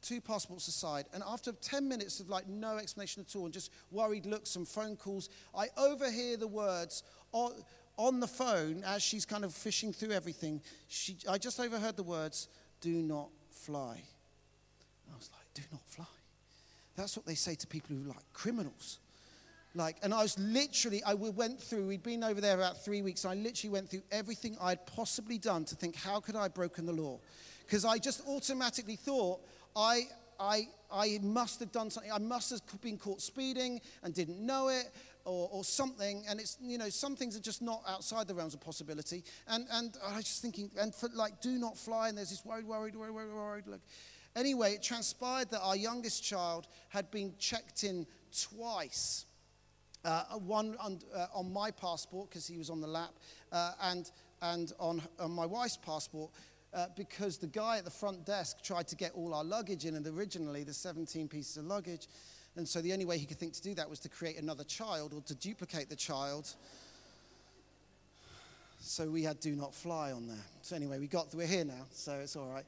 two 0.02 0.20
passports 0.20 0.66
aside. 0.66 1.06
And 1.14 1.22
after 1.26 1.52
10 1.52 1.88
minutes 1.88 2.20
of 2.20 2.28
like 2.28 2.48
no 2.48 2.78
explanation 2.78 3.24
at 3.26 3.36
all 3.36 3.44
and 3.44 3.54
just 3.54 3.70
worried 3.92 4.26
looks 4.26 4.56
and 4.56 4.66
phone 4.66 4.96
calls, 4.96 5.28
I 5.54 5.68
overhear 5.76 6.36
the 6.36 6.48
words, 6.48 7.04
on 7.32 8.18
the 8.18 8.26
phone 8.26 8.82
as 8.84 9.02
she's 9.02 9.24
kind 9.24 9.44
of 9.44 9.54
fishing 9.54 9.92
through 9.92 10.12
everything, 10.12 10.60
she, 10.88 11.16
I 11.28 11.38
just 11.38 11.60
overheard 11.60 11.96
the 11.96 12.02
words, 12.02 12.48
do 12.80 13.02
not 13.02 13.28
fly. 13.50 14.02
I 15.12 15.16
was 15.16 15.30
like, 15.32 15.46
do 15.54 15.62
not 15.70 15.82
fly. 15.86 16.06
That's 17.00 17.16
what 17.16 17.24
they 17.24 17.34
say 17.34 17.54
to 17.54 17.66
people 17.66 17.96
who 17.96 18.02
like 18.02 18.22
criminals. 18.34 18.98
Like, 19.74 19.96
and 20.02 20.12
I 20.12 20.22
was 20.22 20.38
literally, 20.38 21.02
I 21.04 21.14
went 21.14 21.60
through, 21.60 21.86
we'd 21.86 22.02
been 22.02 22.22
over 22.22 22.40
there 22.40 22.56
about 22.56 22.84
three 22.84 23.02
weeks, 23.02 23.24
I 23.24 23.34
literally 23.34 23.72
went 23.72 23.88
through 23.88 24.02
everything 24.10 24.56
I'd 24.60 24.84
possibly 24.84 25.38
done 25.38 25.64
to 25.66 25.74
think, 25.74 25.96
how 25.96 26.20
could 26.20 26.36
I 26.36 26.42
have 26.42 26.54
broken 26.54 26.84
the 26.84 26.92
law? 26.92 27.18
Because 27.64 27.84
I 27.84 27.98
just 27.98 28.26
automatically 28.26 28.96
thought, 28.96 29.40
I, 29.74 30.08
I, 30.38 30.68
I 30.92 31.20
must 31.22 31.60
have 31.60 31.72
done 31.72 31.88
something. 31.88 32.12
I 32.12 32.18
must 32.18 32.50
have 32.50 32.80
been 32.82 32.98
caught 32.98 33.22
speeding 33.22 33.80
and 34.02 34.12
didn't 34.12 34.44
know 34.44 34.68
it 34.68 34.90
or, 35.24 35.48
or 35.52 35.64
something. 35.64 36.24
And 36.28 36.38
it's, 36.38 36.58
you 36.60 36.76
know, 36.76 36.88
some 36.90 37.16
things 37.16 37.36
are 37.36 37.40
just 37.40 37.62
not 37.62 37.82
outside 37.88 38.26
the 38.26 38.34
realms 38.34 38.52
of 38.52 38.60
possibility. 38.60 39.24
And, 39.48 39.66
and 39.72 39.96
I 40.06 40.16
was 40.16 40.24
just 40.24 40.42
thinking, 40.42 40.70
and 40.78 40.94
for 40.94 41.08
like, 41.14 41.40
do 41.40 41.52
not 41.52 41.78
fly. 41.78 42.08
And 42.08 42.18
there's 42.18 42.30
this 42.30 42.44
worried, 42.44 42.66
worried, 42.66 42.96
worried, 42.96 43.14
worried, 43.14 43.32
worried. 43.32 43.66
Like, 43.68 43.80
anyway, 44.36 44.74
it 44.74 44.82
transpired 44.82 45.50
that 45.50 45.60
our 45.60 45.76
youngest 45.76 46.22
child 46.22 46.66
had 46.88 47.10
been 47.10 47.34
checked 47.38 47.84
in 47.84 48.06
twice. 48.32 49.26
Uh, 50.04 50.24
one 50.38 50.76
on, 50.80 50.98
uh, 51.14 51.26
on 51.34 51.52
my 51.52 51.70
passport 51.70 52.30
because 52.30 52.46
he 52.46 52.56
was 52.56 52.70
on 52.70 52.80
the 52.80 52.86
lap, 52.86 53.12
uh, 53.52 53.72
and, 53.82 54.10
and 54.40 54.72
on, 54.80 55.02
on 55.18 55.30
my 55.30 55.44
wife's 55.44 55.76
passport 55.76 56.30
uh, 56.72 56.86
because 56.96 57.38
the 57.38 57.46
guy 57.46 57.78
at 57.78 57.84
the 57.84 57.90
front 57.90 58.24
desk 58.24 58.62
tried 58.62 58.86
to 58.88 58.96
get 58.96 59.12
all 59.12 59.34
our 59.34 59.44
luggage 59.44 59.84
in, 59.84 59.96
and 59.96 60.06
originally 60.06 60.62
the 60.62 60.72
17 60.72 61.28
pieces 61.28 61.56
of 61.56 61.64
luggage. 61.64 62.06
And 62.56 62.68
so 62.68 62.80
the 62.80 62.92
only 62.92 63.04
way 63.04 63.18
he 63.18 63.26
could 63.26 63.38
think 63.38 63.52
to 63.54 63.62
do 63.62 63.74
that 63.74 63.88
was 63.88 64.00
to 64.00 64.08
create 64.08 64.38
another 64.38 64.64
child 64.64 65.12
or 65.12 65.20
to 65.22 65.34
duplicate 65.34 65.88
the 65.88 65.96
child. 65.96 66.54
So 68.80 69.08
we 69.08 69.22
had 69.22 69.40
do 69.40 69.54
not 69.54 69.74
fly 69.74 70.12
on 70.12 70.26
there. 70.26 70.44
So 70.62 70.74
anyway, 70.74 70.98
we 70.98 71.06
got, 71.06 71.34
we're 71.34 71.46
here 71.46 71.64
now, 71.64 71.86
so 71.92 72.14
it's 72.14 72.36
all 72.36 72.48
right. 72.48 72.64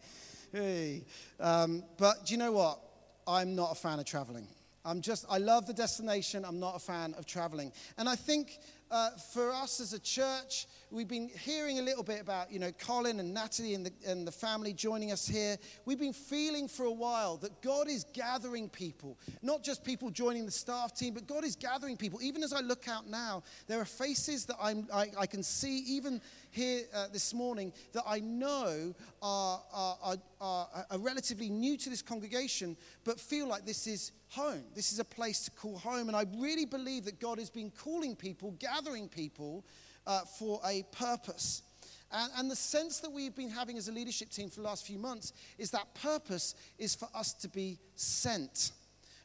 Hey. 0.53 1.07
Um, 1.41 1.83
but 1.97 2.27
do 2.27 2.35
you 2.35 2.39
know 2.39 2.53
what? 2.53 2.79
I'm 3.27 3.57
not 3.57 3.73
a 3.73 3.75
fan 3.75 3.99
of 3.99 4.05
traveling. 4.05 4.47
I'm 4.85 5.01
just, 5.01 5.25
I 5.31 5.39
love 5.39 5.67
the 5.67 5.73
destination. 5.73 6.45
I'm 6.45 6.61
not 6.61 6.77
a 6.77 6.79
fan 6.79 7.15
of 7.17 7.25
traveling. 7.25 7.73
And 7.97 8.07
I 8.07 8.17
think 8.17 8.59
uh, 8.91 9.11
for 9.33 9.51
us 9.51 9.81
as 9.81 9.95
a 9.95 9.99
church, 9.99 10.67
we've 10.91 11.09
been 11.09 11.31
hearing 11.43 11.79
a 11.79 11.83
little 11.83 12.03
bit 12.03 12.21
about, 12.21 12.53
you 12.53 12.59
know, 12.59 12.71
Colin 12.73 13.19
and 13.19 13.33
Natalie 13.33 13.73
and 13.73 13.87
the, 13.87 13.93
and 14.07 14.27
the 14.27 14.33
family 14.33 14.75
joining 14.75 15.11
us 15.11 15.27
here. 15.27 15.57
We've 15.87 15.99
been 15.99 16.13
feeling 16.13 16.69
for 16.69 16.85
a 16.85 16.93
while 16.93 17.39
that 17.39 17.63
God 17.63 17.89
is 17.89 18.05
gathering 18.13 18.69
people, 18.69 19.19
not 19.41 19.63
just 19.63 19.83
people 19.83 20.11
joining 20.11 20.45
the 20.45 20.53
staff 20.53 20.95
team, 20.95 21.15
but 21.15 21.27
God 21.27 21.45
is 21.45 21.57
gathering 21.57 21.97
people. 21.97 22.21
Even 22.21 22.43
as 22.43 22.53
I 22.53 22.61
look 22.61 22.87
out 22.89 23.09
now, 23.09 23.45
there 23.69 23.81
are 23.81 23.87
faces 23.87 24.45
that 24.47 24.57
I'm, 24.61 24.87
I, 24.93 25.07
I 25.19 25.27
can 25.27 25.43
see, 25.43 25.79
even 25.87 26.21
here 26.51 26.83
uh, 26.95 27.07
this 27.11 27.33
morning, 27.33 27.73
that 27.95 28.05
I 28.07 28.19
know 28.21 28.95
are, 29.23 29.63
are, 29.73 29.99
are, 30.03 30.17
are, 30.43 30.69
are 30.91 30.99
relatively 30.99 31.49
new 31.49 31.77
to 31.79 31.89
this 31.89 32.03
congregation, 32.03 32.77
but 33.05 33.19
feel 33.19 33.47
like 33.47 33.65
this 33.65 33.87
is 33.87 34.11
home. 34.29 34.65
This 34.75 34.93
is 34.93 34.99
a 34.99 35.05
place 35.05 35.45
to 35.45 35.51
call 35.53 35.79
home. 35.79 36.09
And 36.09 36.17
I 36.17 36.27
really 36.37 36.67
believe 36.67 37.05
that 37.05 37.21
God 37.21 37.39
has 37.39 37.49
been 37.49 37.71
calling 37.71 38.17
people, 38.17 38.51
gathering 38.59 39.09
people 39.09 39.65
uh, 40.07 40.23
for 40.23 40.61
a 40.67 40.83
purpose. 40.91 41.63
And, 42.11 42.31
and, 42.37 42.51
the 42.51 42.57
sense 42.57 42.99
that 43.01 43.11
we've 43.11 43.35
been 43.35 43.49
having 43.49 43.79
as 43.79 43.89
a 43.89 43.93
leadership 43.93 44.29
team 44.31 44.51
for 44.51 44.57
the 44.57 44.67
last 44.67 44.85
few 44.85 44.99
months 44.99 45.33
is 45.57 45.71
that 45.71 45.95
purpose 45.95 46.55
is 46.77 46.95
for 46.95 47.09
us 47.15 47.33
to 47.35 47.49
be 47.49 47.79
sent. 47.95 48.73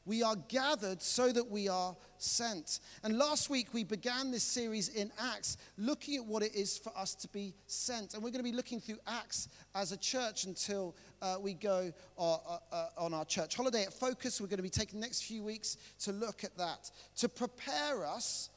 We 0.07 0.24
are 0.24 0.38
gathered 0.48 1.01
so 1.01 1.33
that 1.33 1.51
we 1.51 1.68
are 1.68 1.94
sent. 2.18 2.80
And 3.04 3.18
last 3.18 3.50
week 3.50 3.74
we 3.74 3.83
began 3.83 4.31
this 4.31 4.42
series 4.42 4.88
in 4.88 5.12
Acts, 5.19 5.57
looking 5.77 6.15
at 6.15 6.25
what 6.25 6.44
it 6.44 6.56
is 6.56 6.77
for 6.77 6.98
us 6.98 7.14
to 7.16 7.28
be 7.28 7.54
sent. 7.68 8.14
And 8.14 8.23
we're 8.23 8.30
going 8.30 8.44
to 8.44 8.49
be 8.49 8.56
looking 8.56 8.80
through 8.80 8.99
Acts 9.06 9.49
as 9.76 9.92
a 9.92 9.97
church 9.97 10.45
until 10.45 10.95
uh, 11.21 11.35
we 11.42 11.56
go 11.56 11.92
uh, 12.18 12.37
uh, 12.71 12.87
on 12.97 13.14
our 13.14 13.26
church 13.26 13.57
holiday 13.57 13.83
at 13.83 13.92
Focus. 13.92 14.40
We're 14.40 14.47
going 14.47 14.57
to 14.57 14.64
be 14.64 14.69
taking 14.69 15.02
the 15.02 15.06
next 15.06 15.23
few 15.23 15.44
weeks 15.44 15.76
to 15.99 16.14
look 16.14 16.45
at 16.45 16.57
that, 16.57 16.90
to 17.18 17.28
prepare 17.28 18.06
us 18.06 18.49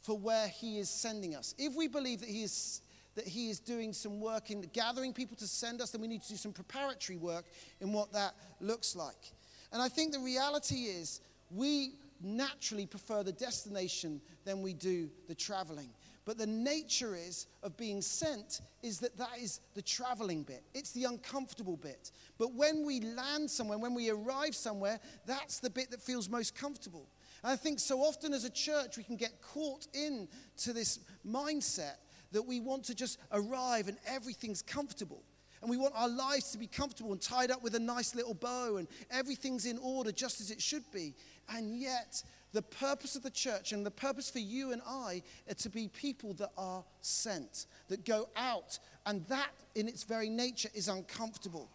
for 0.00 0.16
where 0.16 0.48
He 0.48 0.78
is 0.78 0.88
sending 0.88 1.34
us. 1.34 1.54
If 1.58 1.74
we 1.76 1.86
believe 1.86 2.20
that 2.20 2.30
He 2.30 2.44
is 2.44 2.80
that 3.14 3.28
he 3.28 3.50
is 3.50 3.60
doing 3.60 3.92
some 3.92 4.20
work 4.20 4.50
in 4.50 4.62
gathering 4.72 5.12
people 5.12 5.36
to 5.36 5.46
send 5.46 5.82
us, 5.82 5.90
then 5.90 6.00
we 6.00 6.08
need 6.08 6.22
to 6.22 6.30
do 6.30 6.36
some 6.36 6.50
preparatory 6.50 7.18
work 7.18 7.44
in 7.82 7.92
what 7.92 8.10
that 8.14 8.34
looks 8.58 8.96
like. 8.96 9.34
And 9.72 9.80
I 9.80 9.88
think 9.88 10.12
the 10.12 10.20
reality 10.20 10.84
is 10.84 11.20
we 11.50 11.94
naturally 12.22 12.86
prefer 12.86 13.22
the 13.22 13.32
destination 13.32 14.20
than 14.44 14.62
we 14.62 14.74
do 14.74 15.10
the 15.28 15.34
traveling. 15.34 15.88
But 16.24 16.38
the 16.38 16.46
nature 16.46 17.16
is 17.16 17.46
of 17.64 17.76
being 17.76 18.00
sent 18.00 18.60
is 18.82 19.00
that 19.00 19.16
that 19.18 19.38
is 19.40 19.60
the 19.74 19.82
traveling 19.82 20.44
bit. 20.44 20.62
It's 20.72 20.92
the 20.92 21.04
uncomfortable 21.04 21.76
bit. 21.76 22.12
But 22.38 22.54
when 22.54 22.86
we 22.86 23.00
land 23.00 23.50
somewhere, 23.50 23.78
when 23.78 23.94
we 23.94 24.08
arrive 24.10 24.54
somewhere, 24.54 25.00
that's 25.26 25.58
the 25.58 25.70
bit 25.70 25.90
that 25.90 26.00
feels 26.00 26.28
most 26.28 26.54
comfortable. 26.54 27.08
And 27.42 27.52
I 27.52 27.56
think 27.56 27.80
so 27.80 28.00
often 28.00 28.32
as 28.34 28.44
a 28.44 28.50
church 28.50 28.96
we 28.96 29.02
can 29.02 29.16
get 29.16 29.42
caught 29.42 29.88
in 29.94 30.28
to 30.58 30.72
this 30.72 31.00
mindset 31.26 31.96
that 32.30 32.42
we 32.42 32.60
want 32.60 32.84
to 32.84 32.94
just 32.94 33.18
arrive 33.32 33.88
and 33.88 33.96
everything's 34.06 34.62
comfortable. 34.62 35.24
And 35.62 35.70
we 35.70 35.76
want 35.76 35.94
our 35.96 36.08
lives 36.08 36.50
to 36.50 36.58
be 36.58 36.66
comfortable 36.66 37.12
and 37.12 37.20
tied 37.20 37.52
up 37.52 37.62
with 37.62 37.76
a 37.76 37.80
nice 37.80 38.14
little 38.16 38.34
bow 38.34 38.76
and 38.76 38.88
everything's 39.10 39.64
in 39.64 39.78
order 39.78 40.10
just 40.10 40.40
as 40.40 40.50
it 40.50 40.60
should 40.60 40.84
be. 40.92 41.14
And 41.48 41.80
yet, 41.80 42.22
the 42.52 42.62
purpose 42.62 43.14
of 43.14 43.22
the 43.22 43.30
church 43.30 43.72
and 43.72 43.86
the 43.86 43.90
purpose 43.90 44.28
for 44.28 44.40
you 44.40 44.72
and 44.72 44.82
I 44.86 45.22
are 45.48 45.54
to 45.54 45.70
be 45.70 45.88
people 45.88 46.34
that 46.34 46.50
are 46.58 46.84
sent, 47.00 47.66
that 47.88 48.04
go 48.04 48.28
out. 48.36 48.78
And 49.06 49.24
that, 49.28 49.50
in 49.74 49.88
its 49.88 50.02
very 50.02 50.28
nature, 50.28 50.68
is 50.74 50.88
uncomfortable. 50.88 51.70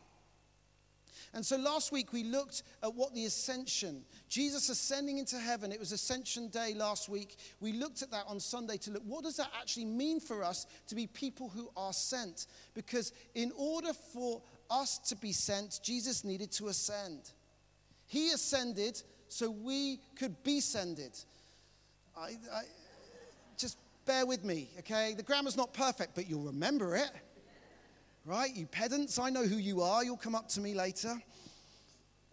And 1.34 1.46
so 1.46 1.58
last 1.58 1.92
week 1.92 2.14
we 2.14 2.24
looked 2.24 2.64
at 2.84 2.94
what 2.94 3.14
the 3.14 3.26
ascension, 3.26 4.04
Jesus 4.30 4.70
ascending 4.70 5.18
into 5.18 5.38
heaven, 5.38 5.72
it 5.72 5.80
was 5.80 5.92
Ascension 5.92 6.48
Day 6.50 6.74
last 6.74 7.10
week. 7.10 7.36
We 7.60 7.74
looked 7.74 8.02
at 8.02 8.12
that 8.12 8.26
on 8.28 8.40
Sunday 8.40 8.78
to 8.78 8.92
look 8.92 9.04
what 9.06 9.24
does 9.24 9.38
that 9.38 9.52
actually 9.60 9.86
mean 9.86 10.20
for 10.20 10.44
us 10.44 10.66
to 10.88 10.96
be 10.96 11.08
people 11.08 11.50
who 11.50 11.70
are 11.76 11.94
sent? 11.94 12.48
Because 12.74 13.12
in 13.36 13.52
order 13.58 13.94
for 13.94 14.42
us 14.70 14.98
to 15.00 15.16
be 15.16 15.32
sent, 15.32 15.80
Jesus 15.84 16.24
needed 16.24 16.52
to 16.54 16.68
ascend. 16.68 17.32
He 18.08 18.32
ascended 18.32 19.02
so 19.30 19.50
we 19.50 20.00
could 20.18 20.42
be 20.44 20.60
sended. 20.62 21.12
I, 22.18 22.38
I, 22.54 22.62
just 23.58 23.78
bear 24.06 24.26
with 24.26 24.44
me, 24.44 24.70
okay? 24.80 25.14
The 25.16 25.24
grammar's 25.24 25.58
not 25.58 25.74
perfect, 25.74 26.16
but 26.16 26.30
you'll 26.30 26.44
remember 26.44 26.96
it. 26.96 27.12
Right? 28.28 28.54
You 28.54 28.66
pedants, 28.66 29.18
I 29.20 29.30
know 29.30 29.46
who 29.46 29.56
you 29.56 29.82
are. 29.82 30.04
You'll 30.04 30.18
come 30.18 30.36
up 30.36 30.50
to 30.50 30.60
me 30.60 30.74
later. 30.74 31.16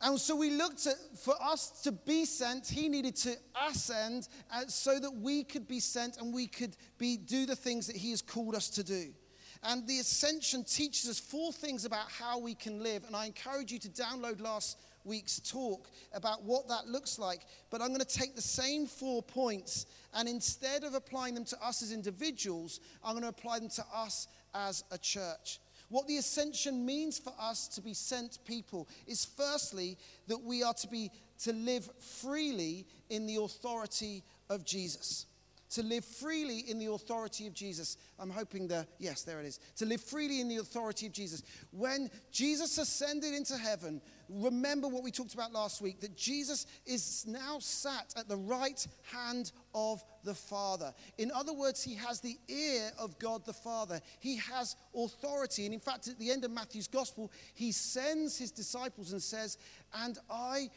And 0.02 0.20
so 0.20 0.34
we 0.34 0.50
looked 0.50 0.88
at, 0.88 0.96
for 1.16 1.36
us 1.40 1.82
to 1.82 1.92
be 1.92 2.24
sent, 2.24 2.66
he 2.66 2.88
needed 2.88 3.14
to 3.18 3.36
ascend 3.70 4.26
uh, 4.52 4.62
so 4.66 4.98
that 4.98 5.14
we 5.14 5.44
could 5.44 5.68
be 5.68 5.78
sent 5.78 6.16
and 6.16 6.34
we 6.34 6.48
could 6.48 6.76
be, 6.98 7.16
do 7.16 7.46
the 7.46 7.54
things 7.54 7.86
that 7.86 7.94
he 7.94 8.10
has 8.10 8.22
called 8.22 8.56
us 8.56 8.70
to 8.70 8.82
do. 8.82 9.14
And 9.62 9.86
the 9.86 10.00
ascension 10.00 10.64
teaches 10.64 11.08
us 11.08 11.20
four 11.20 11.52
things 11.52 11.84
about 11.84 12.10
how 12.10 12.40
we 12.40 12.56
can 12.56 12.82
live. 12.82 13.04
And 13.04 13.14
I 13.14 13.26
encourage 13.26 13.70
you 13.70 13.78
to 13.78 13.88
download 13.88 14.40
last 14.40 14.78
week's 15.04 15.38
talk 15.38 15.88
about 16.12 16.42
what 16.42 16.66
that 16.70 16.88
looks 16.88 17.20
like. 17.20 17.42
But 17.70 17.80
I'm 17.80 17.88
going 17.88 18.00
to 18.00 18.04
take 18.04 18.34
the 18.34 18.42
same 18.42 18.88
four 18.88 19.22
points 19.22 19.86
and 20.12 20.28
instead 20.28 20.82
of 20.82 20.94
applying 20.94 21.34
them 21.34 21.44
to 21.44 21.64
us 21.64 21.82
as 21.82 21.92
individuals, 21.92 22.80
I'm 23.04 23.12
going 23.12 23.22
to 23.22 23.28
apply 23.28 23.60
them 23.60 23.68
to 23.70 23.84
us 23.94 24.26
as 24.54 24.82
a 24.90 24.98
church. 24.98 25.60
What 25.88 26.09
the 26.09 26.17
ascension 26.17 26.85
means 26.85 27.19
for 27.19 27.33
us 27.38 27.69
to 27.69 27.81
be 27.81 27.95
sent 27.95 28.38
people 28.45 28.88
is 29.07 29.25
firstly 29.25 29.99
that 30.29 30.43
we 30.43 30.62
are 30.62 30.75
to 30.75 30.88
be 30.88 31.11
to 31.41 31.53
live 31.53 31.88
freely 31.99 32.87
in 33.11 33.26
the 33.26 33.37
authority 33.37 34.23
of 34.49 34.64
Jesus. 34.64 35.26
To 35.75 35.83
live 35.83 36.04
freely 36.04 36.61
in 36.71 36.78
the 36.78 36.93
authority 36.93 37.47
of 37.47 37.54
Jesus. 37.54 37.97
I'm 38.19 38.31
hoping 38.31 38.69
the, 38.69 38.87
yes, 38.99 39.23
there 39.23 39.40
it 39.40 39.47
is. 39.47 39.59
To 39.76 39.87
live 39.87 40.00
freely 40.00 40.40
in 40.40 40.49
the 40.49 40.59
authority 40.59 41.07
of 41.07 41.12
Jesus. 41.12 41.43
When 41.73 42.11
Jesus 42.31 42.78
ascended 42.78 43.35
into 43.35 43.57
heaven, 43.57 44.00
remember 44.28 44.88
what 44.88 45.02
we 45.02 45.11
talked 45.11 45.35
about 45.35 45.52
last 45.52 45.83
week 45.83 46.00
that 46.00 46.16
Jesus 46.16 46.66
is 46.87 47.25
now 47.26 47.59
sat 47.59 48.14
at 48.16 48.28
the 48.28 48.37
right 48.37 48.87
hand 49.12 49.50
of 49.75 50.02
the 50.23 50.35
Father. 50.35 50.95
In 51.19 51.33
other 51.33 51.52
words, 51.52 51.83
he 51.83 51.95
has 51.97 52.21
the 52.21 52.38
ear 52.49 52.90
of 52.99 53.19
God 53.19 53.45
the 53.45 53.52
Father. 53.52 54.00
He 54.21 54.37
has 54.37 54.76
authority. 54.97 55.64
And 55.64 55.75
in 55.75 55.81
fact, 55.81 56.09
at 56.09 56.19
the 56.19 56.31
end 56.31 56.45
of 56.45 56.52
Matthew's 56.52 56.88
gospel, 56.88 57.33
he 57.54 57.73
sends 57.73 58.38
his 58.38 58.50
disciples 58.50 59.12
and 59.12 59.23
says, 59.23 59.59
And 59.93 60.19
I, 60.31 60.71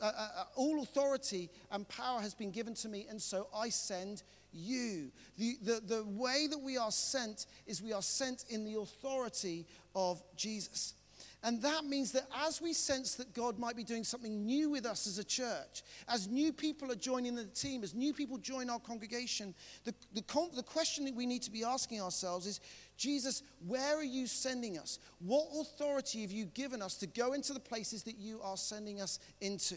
uh, 0.00 0.06
uh, 0.06 0.08
uh 0.08 0.44
all 0.56 0.82
authority 0.82 1.50
and 1.70 1.88
power 1.88 2.20
has 2.20 2.34
been 2.34 2.50
given 2.50 2.74
to 2.74 2.88
me, 2.88 3.06
and 3.08 3.20
so 3.20 3.48
I 3.54 3.68
send 3.68 4.22
you. 4.52 5.10
The, 5.38 5.56
the, 5.62 5.80
the 5.86 6.04
way 6.04 6.46
that 6.48 6.58
we 6.58 6.76
are 6.76 6.90
sent 6.90 7.46
is 7.66 7.82
we 7.82 7.92
are 7.92 8.02
sent 8.02 8.44
in 8.48 8.64
the 8.64 8.80
authority 8.80 9.66
of 9.94 10.22
Jesus. 10.36 10.94
And 11.42 11.62
that 11.62 11.84
means 11.86 12.12
that 12.12 12.26
as 12.46 12.60
we 12.60 12.74
sense 12.74 13.14
that 13.14 13.32
God 13.32 13.58
might 13.58 13.74
be 13.74 13.84
doing 13.84 14.04
something 14.04 14.44
new 14.44 14.68
with 14.68 14.84
us 14.84 15.06
as 15.06 15.18
a 15.18 15.24
church, 15.24 15.82
as 16.06 16.28
new 16.28 16.52
people 16.52 16.92
are 16.92 16.96
joining 16.96 17.34
the 17.34 17.46
team, 17.46 17.82
as 17.82 17.94
new 17.94 18.12
people 18.12 18.36
join 18.36 18.68
our 18.68 18.78
congregation, 18.78 19.54
the, 19.84 19.94
the, 20.12 20.22
the 20.54 20.62
question 20.62 21.06
that 21.06 21.14
we 21.14 21.24
need 21.24 21.42
to 21.42 21.50
be 21.50 21.64
asking 21.64 22.02
ourselves 22.02 22.46
is 22.46 22.60
Jesus, 23.00 23.42
where 23.66 23.96
are 23.96 24.04
you 24.04 24.26
sending 24.26 24.78
us? 24.78 24.98
What 25.20 25.46
authority 25.58 26.20
have 26.20 26.30
you 26.30 26.44
given 26.44 26.82
us 26.82 26.96
to 26.98 27.06
go 27.06 27.32
into 27.32 27.54
the 27.54 27.60
places 27.60 28.02
that 28.02 28.18
you 28.18 28.40
are 28.42 28.58
sending 28.58 29.00
us 29.00 29.18
into? 29.40 29.76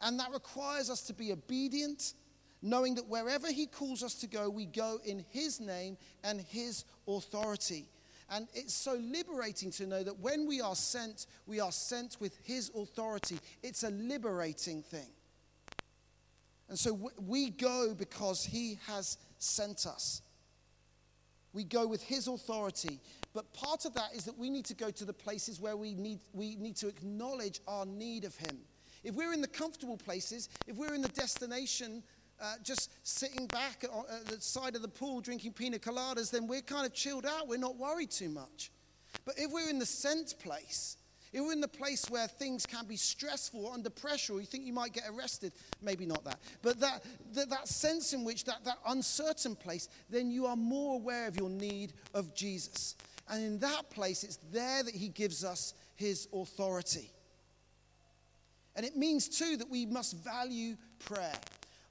And 0.00 0.20
that 0.20 0.32
requires 0.32 0.88
us 0.88 1.02
to 1.02 1.12
be 1.12 1.32
obedient, 1.32 2.14
knowing 2.62 2.94
that 2.94 3.08
wherever 3.08 3.50
He 3.50 3.66
calls 3.66 4.04
us 4.04 4.14
to 4.14 4.28
go, 4.28 4.48
we 4.48 4.66
go 4.66 5.00
in 5.04 5.24
His 5.30 5.60
name 5.60 5.96
and 6.22 6.40
His 6.40 6.84
authority. 7.08 7.88
And 8.30 8.46
it's 8.54 8.72
so 8.72 9.00
liberating 9.02 9.72
to 9.72 9.86
know 9.86 10.04
that 10.04 10.20
when 10.20 10.46
we 10.46 10.60
are 10.60 10.76
sent, 10.76 11.26
we 11.48 11.58
are 11.58 11.72
sent 11.72 12.18
with 12.20 12.38
His 12.44 12.70
authority. 12.76 13.40
It's 13.64 13.82
a 13.82 13.90
liberating 13.90 14.82
thing. 14.82 15.08
And 16.68 16.78
so 16.78 17.10
we 17.26 17.50
go 17.50 17.94
because 17.98 18.44
He 18.44 18.78
has 18.86 19.18
sent 19.38 19.86
us. 19.86 20.22
We 21.54 21.64
go 21.64 21.86
with 21.86 22.02
His 22.02 22.28
authority. 22.28 23.00
But 23.32 23.50
part 23.54 23.86
of 23.86 23.94
that 23.94 24.14
is 24.14 24.24
that 24.24 24.36
we 24.36 24.50
need 24.50 24.66
to 24.66 24.74
go 24.74 24.90
to 24.90 25.04
the 25.04 25.12
places 25.12 25.60
where 25.60 25.76
we 25.76 25.94
need, 25.94 26.20
we 26.34 26.56
need 26.56 26.76
to 26.76 26.88
acknowledge 26.88 27.60
our 27.66 27.86
need 27.86 28.24
of 28.24 28.36
Him. 28.36 28.58
If 29.02 29.14
we're 29.14 29.32
in 29.32 29.40
the 29.40 29.48
comfortable 29.48 29.96
places, 29.96 30.48
if 30.66 30.76
we're 30.76 30.94
in 30.94 31.02
the 31.02 31.08
destination 31.08 32.02
uh, 32.40 32.54
just 32.62 32.90
sitting 33.06 33.46
back 33.46 33.84
at 33.84 34.26
the 34.26 34.40
side 34.40 34.74
of 34.74 34.82
the 34.82 34.88
pool 34.88 35.20
drinking 35.20 35.52
pina 35.52 35.78
coladas, 35.78 36.30
then 36.30 36.46
we're 36.46 36.60
kind 36.60 36.84
of 36.84 36.92
chilled 36.92 37.26
out. 37.26 37.48
We're 37.48 37.58
not 37.58 37.76
worried 37.76 38.10
too 38.10 38.28
much. 38.28 38.70
But 39.24 39.38
if 39.38 39.52
we're 39.52 39.70
in 39.70 39.78
the 39.78 39.86
sent 39.86 40.38
place, 40.40 40.96
if 41.34 41.40
we're 41.40 41.52
in 41.52 41.60
the 41.60 41.66
place 41.66 42.08
where 42.08 42.28
things 42.28 42.64
can 42.64 42.86
be 42.86 42.96
stressful, 42.96 43.72
under 43.72 43.90
pressure, 43.90 44.34
or 44.34 44.40
you 44.40 44.46
think 44.46 44.64
you 44.64 44.72
might 44.72 44.92
get 44.92 45.02
arrested, 45.10 45.52
maybe 45.82 46.06
not 46.06 46.22
that, 46.24 46.38
but 46.62 46.78
that, 46.78 47.04
that, 47.32 47.50
that 47.50 47.66
sense 47.66 48.12
in 48.12 48.22
which 48.22 48.44
that, 48.44 48.64
that 48.64 48.78
uncertain 48.86 49.56
place, 49.56 49.88
then 50.08 50.30
you 50.30 50.46
are 50.46 50.54
more 50.54 50.94
aware 50.94 51.26
of 51.26 51.36
your 51.36 51.50
need 51.50 51.92
of 52.14 52.36
Jesus. 52.36 52.94
And 53.28 53.42
in 53.42 53.58
that 53.58 53.90
place, 53.90 54.22
it's 54.22 54.38
there 54.52 54.84
that 54.84 54.94
he 54.94 55.08
gives 55.08 55.44
us 55.44 55.74
his 55.96 56.28
authority. 56.32 57.10
And 58.76 58.86
it 58.86 58.96
means, 58.96 59.28
too, 59.28 59.56
that 59.56 59.68
we 59.68 59.86
must 59.86 60.16
value 60.18 60.76
prayer. 61.00 61.34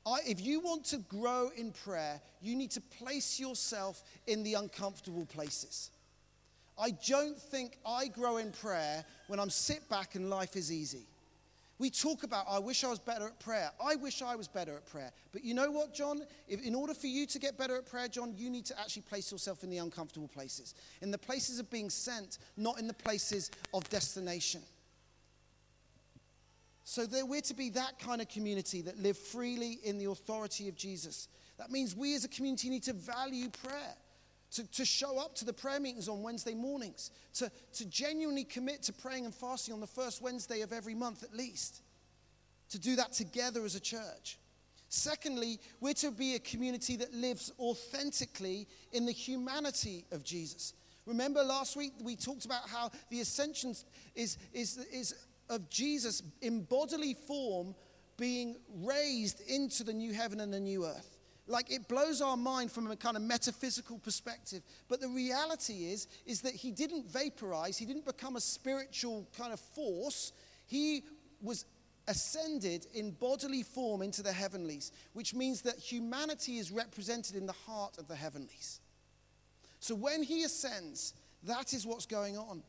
I, 0.06 0.20
if 0.26 0.40
you 0.40 0.62
want 0.62 0.86
to 0.86 0.98
grow 0.98 1.52
in 1.58 1.74
prayer, 1.74 2.22
you 2.42 2.56
need 2.56 2.72
to 2.72 2.82
place 2.82 3.42
yourself 3.42 4.04
in 4.26 4.44
the 4.44 4.54
uncomfortable 4.54 5.26
places. 5.26 5.92
I 6.78 6.92
don't 7.08 7.38
think 7.38 7.78
I 7.86 8.08
grow 8.08 8.38
in 8.38 8.52
prayer 8.52 9.06
when 9.28 9.40
I'm 9.40 9.50
sit 9.50 9.88
back 9.90 10.16
and 10.16 10.30
life 10.30 10.56
is 10.56 10.72
easy. 10.72 11.06
We 11.80 11.90
talk 11.90 12.24
about, 12.24 12.46
I 12.48 12.60
wish 12.60 12.84
I 12.84 12.90
was 12.90 13.00
better 13.00 13.26
at 13.26 13.40
prayer. 13.40 13.72
I 13.84 13.96
wish 13.96 14.22
I 14.22 14.36
was 14.36 14.48
better 14.48 14.76
at 14.76 14.86
prayer. 14.86 15.12
But 15.32 15.44
you 15.44 15.54
know 15.54 15.72
what, 15.72 15.94
John? 15.94 16.22
If, 16.48 16.64
in 16.64 16.76
order 16.76 16.94
for 16.94 17.08
you 17.08 17.26
to 17.26 17.40
get 17.40 17.58
better 17.58 17.76
at 17.76 17.86
prayer, 17.86 18.08
John, 18.08 18.34
you 18.38 18.50
need 18.50 18.66
to 18.68 18.80
actually 18.80 19.02
place 19.02 19.32
yourself 19.32 19.64
in 19.64 19.70
the 19.70 19.80
uncomfortable 19.80 20.28
places, 20.28 20.76
in 21.02 21.12
the 21.12 21.18
places 21.18 21.60
of 21.60 21.70
being 21.70 21.90
sent, 21.90 22.38
not 22.58 22.80
in 22.80 22.88
the 22.88 22.94
places 22.94 23.52
of 23.74 23.90
destination. 23.90 24.62
So 26.86 27.06
we're 27.26 27.42
to 27.42 27.54
be 27.54 27.70
that 27.72 27.98
kind 27.98 28.22
of 28.22 28.30
community 28.30 28.82
that 28.82 29.00
live 29.00 29.18
freely 29.18 29.80
in 29.84 29.98
the 29.98 30.06
authority 30.06 30.68
of 30.68 30.76
Jesus. 30.76 31.28
That 31.58 31.72
means 31.72 31.96
we 31.96 32.16
as 32.16 32.24
a 32.24 32.28
community 32.28 32.70
need 32.70 32.84
to 32.84 32.94
value 32.94 33.50
prayer, 33.50 33.96
to, 34.54 34.72
to 34.72 34.86
show 34.86 35.20
up 35.20 35.36
to 35.36 35.46
the 35.46 35.54
prayer 35.54 35.80
meetings 35.80 36.08
on 36.08 36.22
Wednesday 36.22 36.54
mornings, 36.54 37.12
to, 37.36 37.52
to 37.74 37.86
genuinely 37.86 38.44
commit 38.44 38.84
to 38.84 38.94
praying 38.94 39.26
and 39.26 39.34
fasting 39.34 39.74
on 39.74 39.80
the 39.80 39.88
first 39.88 40.22
Wednesday 40.22 40.62
of 40.62 40.72
every 40.72 40.96
month 40.96 41.24
at 41.24 41.36
least, 41.36 41.82
to 42.70 42.80
do 42.80 42.96
that 42.96 43.14
together 43.14 43.66
as 43.66 43.76
a 43.76 43.80
church. 43.80 44.38
Secondly, 44.90 45.60
we're 45.80 45.94
to 45.94 46.12
be 46.12 46.36
a 46.36 46.40
community 46.40 46.96
that 46.98 47.14
lives 47.14 47.52
authentically 47.60 48.68
in 48.92 49.06
the 49.06 49.12
humanity 49.12 50.06
of 50.12 50.24
Jesus. 50.24 50.74
Remember 51.06 51.44
last 51.44 51.76
week 51.76 51.94
we 52.02 52.16
talked 52.16 52.46
about 52.46 52.70
how 52.70 52.92
the 53.10 53.22
ascension 53.22 53.76
is, 54.16 54.38
is, 54.54 54.78
is 54.92 55.16
of 55.50 55.70
Jesus 55.70 56.22
in 56.42 56.62
bodily 56.62 57.16
form 57.16 57.74
being 58.18 58.56
raised 58.82 59.42
into 59.50 59.84
the 59.84 59.94
new 59.94 60.14
heaven 60.14 60.40
and 60.40 60.54
the 60.54 60.60
new 60.60 60.86
earth. 60.86 61.13
Like 61.46 61.72
it 61.72 61.88
blows 61.88 62.22
our 62.22 62.38
mind 62.38 62.72
from 62.72 62.90
a 62.90 62.96
kind 62.96 63.18
of 63.18 63.24
metaphysical 63.24 64.00
perspective. 64.00 64.64
But 64.88 65.02
the 65.02 65.10
reality 65.10 65.92
is, 65.92 66.08
is 66.26 66.42
that 66.42 66.54
he 66.54 66.72
didn't 66.72 67.06
vaporize, 67.06 67.78
he 67.78 67.86
didn't 67.86 68.06
become 68.06 68.36
a 68.36 68.42
spiritual 68.42 69.28
kind 69.38 69.52
of 69.52 69.60
force. 69.60 70.32
He 70.66 71.04
was 71.42 71.66
ascended 72.08 72.88
in 72.94 73.12
bodily 73.12 73.64
form 73.64 74.02
into 74.02 74.22
the 74.24 74.32
heavenlies, 74.32 74.92
which 75.14 75.34
means 75.34 75.62
that 75.62 75.78
humanity 75.78 76.58
is 76.58 76.72
represented 76.72 77.36
in 77.36 77.46
the 77.46 77.54
heart 77.54 77.98
of 77.98 78.08
the 78.08 78.16
heavenlies. 78.16 78.80
So 79.80 79.96
when 79.96 80.24
he 80.24 80.44
ascends, 80.44 81.14
that 81.44 81.74
is 81.74 81.86
what's 81.86 82.06
going 82.06 82.38
on. 82.38 82.64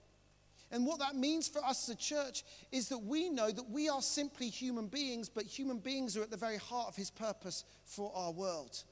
And 0.70 0.86
what 0.86 0.98
that 0.98 1.14
means 1.14 1.46
for 1.46 1.64
us 1.64 1.88
as 1.88 1.94
a 1.94 1.98
church 1.98 2.42
is 2.72 2.88
that 2.88 2.98
we 2.98 3.28
know 3.28 3.50
that 3.50 3.70
we 3.70 3.88
are 3.88 4.02
simply 4.02 4.48
human 4.48 4.88
beings, 4.88 5.28
but 5.28 5.44
human 5.44 5.78
beings 5.78 6.16
are 6.16 6.22
at 6.22 6.30
the 6.30 6.36
very 6.36 6.56
heart 6.56 6.88
of 6.88 6.96
his 6.96 7.10
purpose 7.10 7.64
for 7.84 8.12
our 8.14 8.32
world. 8.32 8.82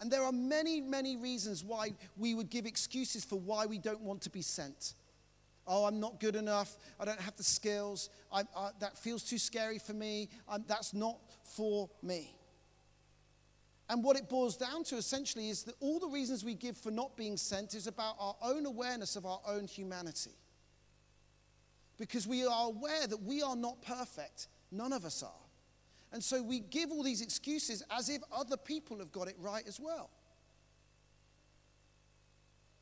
And 0.00 0.10
there 0.10 0.22
are 0.22 0.32
many, 0.32 0.80
many 0.80 1.16
reasons 1.16 1.64
why 1.64 1.92
we 2.16 2.34
would 2.34 2.50
give 2.50 2.66
excuses 2.66 3.24
for 3.24 3.36
why 3.36 3.66
we 3.66 3.78
don't 3.78 4.02
want 4.02 4.20
to 4.22 4.30
be 4.30 4.42
sent. 4.42 4.94
Oh, 5.66 5.84
I'm 5.84 6.00
not 6.00 6.20
good 6.20 6.36
enough. 6.36 6.76
I 6.98 7.04
don't 7.04 7.20
have 7.20 7.36
the 7.36 7.42
skills. 7.42 8.10
I, 8.32 8.42
that 8.80 8.96
feels 8.98 9.22
too 9.22 9.38
scary 9.38 9.78
for 9.78 9.92
me. 9.92 10.28
That's 10.66 10.94
not 10.94 11.18
for 11.42 11.90
me. 12.02 12.34
And 13.90 14.04
what 14.04 14.16
it 14.16 14.28
boils 14.28 14.56
down 14.56 14.84
to 14.84 14.96
essentially 14.96 15.48
is 15.48 15.62
that 15.64 15.74
all 15.80 15.98
the 15.98 16.08
reasons 16.08 16.44
we 16.44 16.54
give 16.54 16.76
for 16.76 16.90
not 16.90 17.16
being 17.16 17.36
sent 17.36 17.74
is 17.74 17.86
about 17.86 18.16
our 18.20 18.36
own 18.42 18.66
awareness 18.66 19.16
of 19.16 19.24
our 19.24 19.40
own 19.46 19.66
humanity 19.66 20.32
because 21.98 22.26
we 22.26 22.46
are 22.46 22.68
aware 22.68 23.06
that 23.06 23.22
we 23.22 23.42
are 23.42 23.56
not 23.56 23.82
perfect. 23.82 24.48
None 24.70 24.92
of 24.92 25.04
us 25.04 25.22
are. 25.22 25.32
And 26.12 26.22
so 26.22 26.42
we 26.42 26.60
give 26.60 26.90
all 26.90 27.02
these 27.02 27.20
excuses 27.20 27.82
as 27.90 28.08
if 28.08 28.22
other 28.32 28.56
people 28.56 28.98
have 28.98 29.12
got 29.12 29.28
it 29.28 29.36
right 29.38 29.66
as 29.66 29.78
well. 29.78 30.10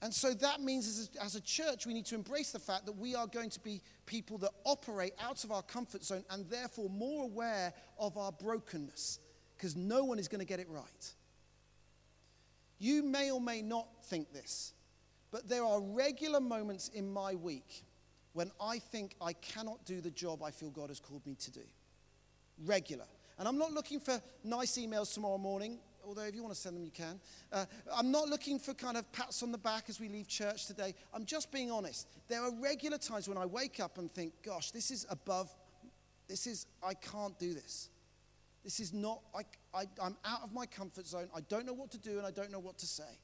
And 0.02 0.12
so 0.12 0.34
that 0.34 0.60
means 0.60 0.86
as 0.86 1.10
a, 1.16 1.24
as 1.24 1.34
a, 1.36 1.40
church, 1.40 1.86
we 1.86 1.94
need 1.94 2.04
to 2.06 2.14
embrace 2.14 2.52
the 2.52 2.58
fact 2.58 2.84
that 2.86 2.92
we 2.92 3.14
are 3.14 3.26
going 3.26 3.48
to 3.50 3.60
be 3.60 3.80
people 4.04 4.36
that 4.38 4.50
operate 4.64 5.14
out 5.20 5.42
of 5.42 5.50
our 5.50 5.62
comfort 5.62 6.04
zone 6.04 6.22
and 6.30 6.48
therefore 6.50 6.90
more 6.90 7.24
aware 7.24 7.72
of 7.98 8.18
our 8.18 8.30
brokenness 8.30 9.18
because 9.56 9.74
no 9.74 10.04
one 10.04 10.18
is 10.18 10.28
going 10.28 10.38
to 10.38 10.46
get 10.46 10.60
it 10.60 10.68
right. 10.68 11.14
You 12.78 13.02
may 13.02 13.30
or 13.30 13.40
may 13.40 13.62
not 13.62 13.88
think 14.04 14.32
this, 14.34 14.74
but 15.30 15.48
there 15.48 15.64
are 15.64 15.80
regular 15.80 16.40
moments 16.40 16.88
in 16.88 17.10
my 17.10 17.34
week 17.34 17.85
when 18.36 18.50
I 18.60 18.78
think 18.78 19.14
I 19.20 19.32
cannot 19.32 19.84
do 19.86 20.02
the 20.02 20.10
job 20.10 20.42
I 20.42 20.50
feel 20.50 20.68
God 20.70 20.90
has 20.90 21.00
called 21.00 21.26
me 21.26 21.36
to 21.36 21.50
do. 21.50 21.62
Regular. 22.64 23.06
And 23.38 23.48
I'm 23.48 23.58
not 23.58 23.72
looking 23.72 23.98
for 23.98 24.20
nice 24.44 24.78
emails 24.78 25.12
tomorrow 25.14 25.38
morning 25.38 25.78
although 26.06 26.22
if 26.22 26.34
you 26.34 26.42
want 26.42 26.54
to 26.54 26.60
send 26.60 26.76
them, 26.76 26.84
you 26.84 26.90
can. 26.90 27.18
Uh, 27.52 27.64
I'm 27.92 28.12
not 28.12 28.28
looking 28.28 28.60
for 28.60 28.74
kind 28.74 28.96
of 28.96 29.10
pats 29.10 29.42
on 29.42 29.50
the 29.50 29.58
back 29.58 29.86
as 29.88 29.98
we 30.00 30.08
leave 30.08 30.28
church 30.28 30.66
today. 30.66 30.94
I'm 31.12 31.24
just 31.24 31.50
being 31.50 31.70
honest. 31.70 32.06
There 32.28 32.42
are 32.42 32.52
regular 32.60 32.96
times 32.96 33.28
when 33.28 33.36
I 33.36 33.44
wake 33.44 33.80
up 33.80 33.98
and 33.98 34.08
think, 34.12 34.32
gosh, 34.44 34.70
this 34.70 34.92
is 34.92 35.04
above, 35.10 35.50
this 36.28 36.46
is, 36.46 36.66
I 36.80 36.94
can't 36.94 37.36
do 37.40 37.54
this. 37.54 37.88
This 38.62 38.80
is 38.80 38.92
not, 38.92 39.20
I, 39.34 39.42
I, 39.76 39.84
I'm 40.00 40.16
out 40.24 40.42
of 40.42 40.52
my 40.52 40.66
comfort 40.66 41.06
zone. 41.06 41.28
I 41.34 41.40
don't 41.40 41.66
know 41.66 41.74
what 41.74 41.90
to 41.92 41.98
do 41.98 42.18
and 42.18 42.26
I 42.26 42.30
don't 42.30 42.50
know 42.50 42.58
what 42.60 42.78
to 42.78 42.86
say. 42.86 43.18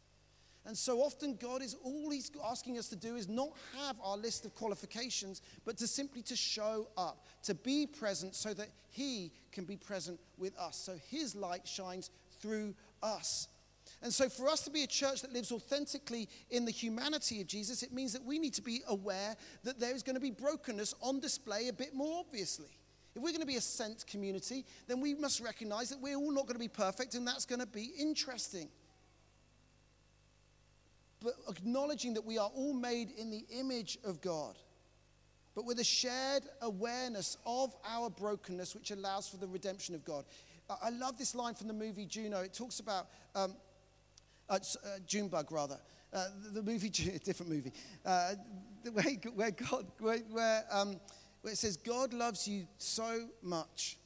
And 0.64 0.78
so 0.78 1.00
often 1.00 1.37
God 1.40 1.61
is 1.61 1.75
all 1.83 2.11
he's 2.11 2.31
asking 2.45 2.78
us 2.78 2.88
to 2.88 2.97
do 2.97 3.16
is 3.16 3.28
not 3.28 3.50
have 3.76 3.97
our 4.02 4.16
list 4.16 4.45
of 4.45 4.54
qualifications, 4.54 5.42
but 5.64 5.76
to 5.78 5.88
simply 5.88 6.23
to 6.23 6.37
show 6.37 6.88
up, 6.97 7.26
to 7.45 7.54
be 7.54 7.87
present 7.87 8.37
so 8.37 8.54
that 8.54 8.69
he 8.90 9.33
can 9.50 9.64
be 9.64 9.76
present 9.76 10.21
with 10.38 10.57
us. 10.59 10.76
So 10.76 10.95
his 11.11 11.35
light 11.35 11.66
shines 11.66 12.11
through 12.40 12.75
us. 13.02 13.49
And 14.00 14.12
so, 14.12 14.28
for 14.28 14.49
us 14.49 14.62
to 14.62 14.71
be 14.71 14.83
a 14.83 14.87
church 14.87 15.23
that 15.23 15.33
lives 15.33 15.52
authentically 15.52 16.28
in 16.50 16.64
the 16.64 16.71
humanity 16.73 17.40
of 17.40 17.47
Jesus, 17.47 17.83
it 17.83 17.92
means 17.92 18.12
that 18.12 18.25
we 18.25 18.38
need 18.38 18.54
to 18.54 18.62
be 18.62 18.83
aware 18.88 19.37
that 19.64 19.78
there 19.78 19.95
is 19.95 20.02
going 20.02 20.14
to 20.14 20.21
be 20.21 20.31
brokenness 20.31 20.95
on 21.00 21.21
display 21.21 21.69
a 21.69 21.73
bit 21.73 21.95
more 21.95 22.21
obviously. 22.21 22.71
If 23.14 23.23
we're 23.23 23.31
going 23.31 23.40
to 23.40 23.47
be 23.47 23.57
a 23.57 23.61
sent 23.61 24.07
community, 24.07 24.64
then 24.88 25.00
we 25.00 25.14
must 25.14 25.40
recognize 25.40 25.90
that 25.90 26.00
we're 26.00 26.16
all 26.16 26.33
not 26.33 26.47
going 26.47 26.54
to 26.54 26.61
be 26.61 26.69
perfect, 26.69 27.14
and 27.14 27.26
that's 27.26 27.45
going 27.45 27.61
to 27.61 27.66
be 27.66 27.92
interesting. 27.99 28.69
But 31.23 31.35
acknowledging 31.49 32.14
that 32.14 32.25
we 32.25 32.38
are 32.38 32.50
all 32.55 32.75
made 32.75 33.11
in 33.11 33.31
the 33.31 33.45
image 33.59 33.99
of 34.05 34.21
God, 34.21 34.57
but 35.55 35.64
with 35.64 35.79
a 35.79 35.85
shared 35.85 36.45
awareness 36.61 37.37
of 37.47 37.75
our 37.88 38.11
brokenness, 38.11 38.75
which 38.75 38.91
allows 38.91 39.29
for 39.29 39.37
the 39.37 39.47
redemption 39.47 39.95
of 39.95 40.05
God. 40.05 40.25
I 40.83 40.91
love 40.91 41.19
this 41.19 41.35
line 41.35 41.55
from 41.55 41.69
the 41.69 41.75
movie 41.75 42.07
Juno. 42.07 42.41
It 42.41 42.55
talks 42.55 42.81
about 42.81 43.09
um, 43.35 43.55
uh, 44.49 44.55
uh, 44.55 44.88
Junebug, 45.07 45.50
rather. 45.52 45.79
Uh, 46.12 46.26
the, 46.52 46.62
movie, 46.62 46.88
different 47.25 47.50
movie, 47.50 47.73
uh, 48.05 48.35
where, 48.93 49.05
where 49.35 49.50
God, 49.50 49.87
where, 49.99 50.19
where, 50.31 50.64
um, 50.71 51.00
where 51.41 51.52
it 51.52 51.57
says, 51.57 51.79
God 51.79 52.12
loves 52.12 52.47
you 52.47 52.67
so 52.76 53.29
much, 53.43 53.97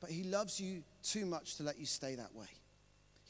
but 0.00 0.10
he 0.10 0.24
loves 0.24 0.58
you 0.58 0.82
too 1.02 1.26
much 1.26 1.56
to 1.56 1.64
let 1.64 1.78
you 1.78 1.84
stay 1.84 2.14
that 2.14 2.34
way. 2.34 2.46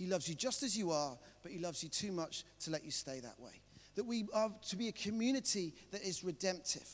He 0.02 0.09
loves 0.09 0.28
you 0.28 0.35
just 0.35 0.64
as 0.64 0.76
you 0.76 0.90
are, 0.90 1.16
but 1.44 1.52
he 1.52 1.61
loves 1.61 1.80
you 1.85 1.88
too 1.88 2.11
much 2.11 2.44
to 2.64 2.73
let 2.73 2.85
you 2.85 2.90
stay 2.90 3.21
that 3.21 3.38
way. 3.38 3.62
That 3.94 4.02
we 4.02 4.26
are 4.35 4.50
to 4.71 4.76
be 4.76 4.88
a 4.88 4.92
community 4.92 5.76
that 5.92 6.02
is 6.02 6.25
redemptive 6.25 6.88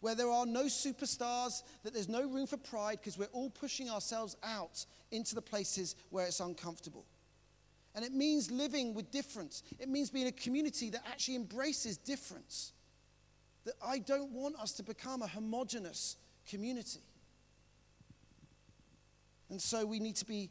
where 0.00 0.16
there 0.16 0.28
are 0.28 0.44
no 0.44 0.64
superstars, 0.64 1.62
that 1.84 1.94
there's 1.94 2.08
no 2.08 2.28
room 2.28 2.48
for 2.48 2.56
pride 2.56 2.98
because 2.98 3.16
we're 3.16 3.26
all 3.26 3.50
pushing 3.50 3.88
ourselves 3.88 4.36
out 4.42 4.84
into 5.12 5.36
the 5.36 5.40
places 5.40 5.94
where 6.10 6.26
it's 6.26 6.40
uncomfortable. 6.40 7.04
And 7.94 8.04
it 8.04 8.12
means 8.12 8.50
living 8.50 8.94
with 8.94 9.12
difference. 9.12 9.62
It 9.78 9.88
means 9.88 10.10
being 10.10 10.26
a 10.26 10.32
community 10.32 10.90
that 10.90 11.04
actually 11.08 11.36
embraces 11.36 11.98
difference. 11.98 12.72
That 13.64 13.74
I 13.80 14.00
don't 14.00 14.32
want 14.32 14.56
us 14.56 14.72
to 14.72 14.82
become 14.82 15.22
a 15.22 15.28
homogenous 15.28 16.16
community. 16.48 17.04
And 19.52 19.60
so 19.60 19.84
we 19.84 20.00
need 20.00 20.16
to 20.16 20.24
be, 20.24 20.48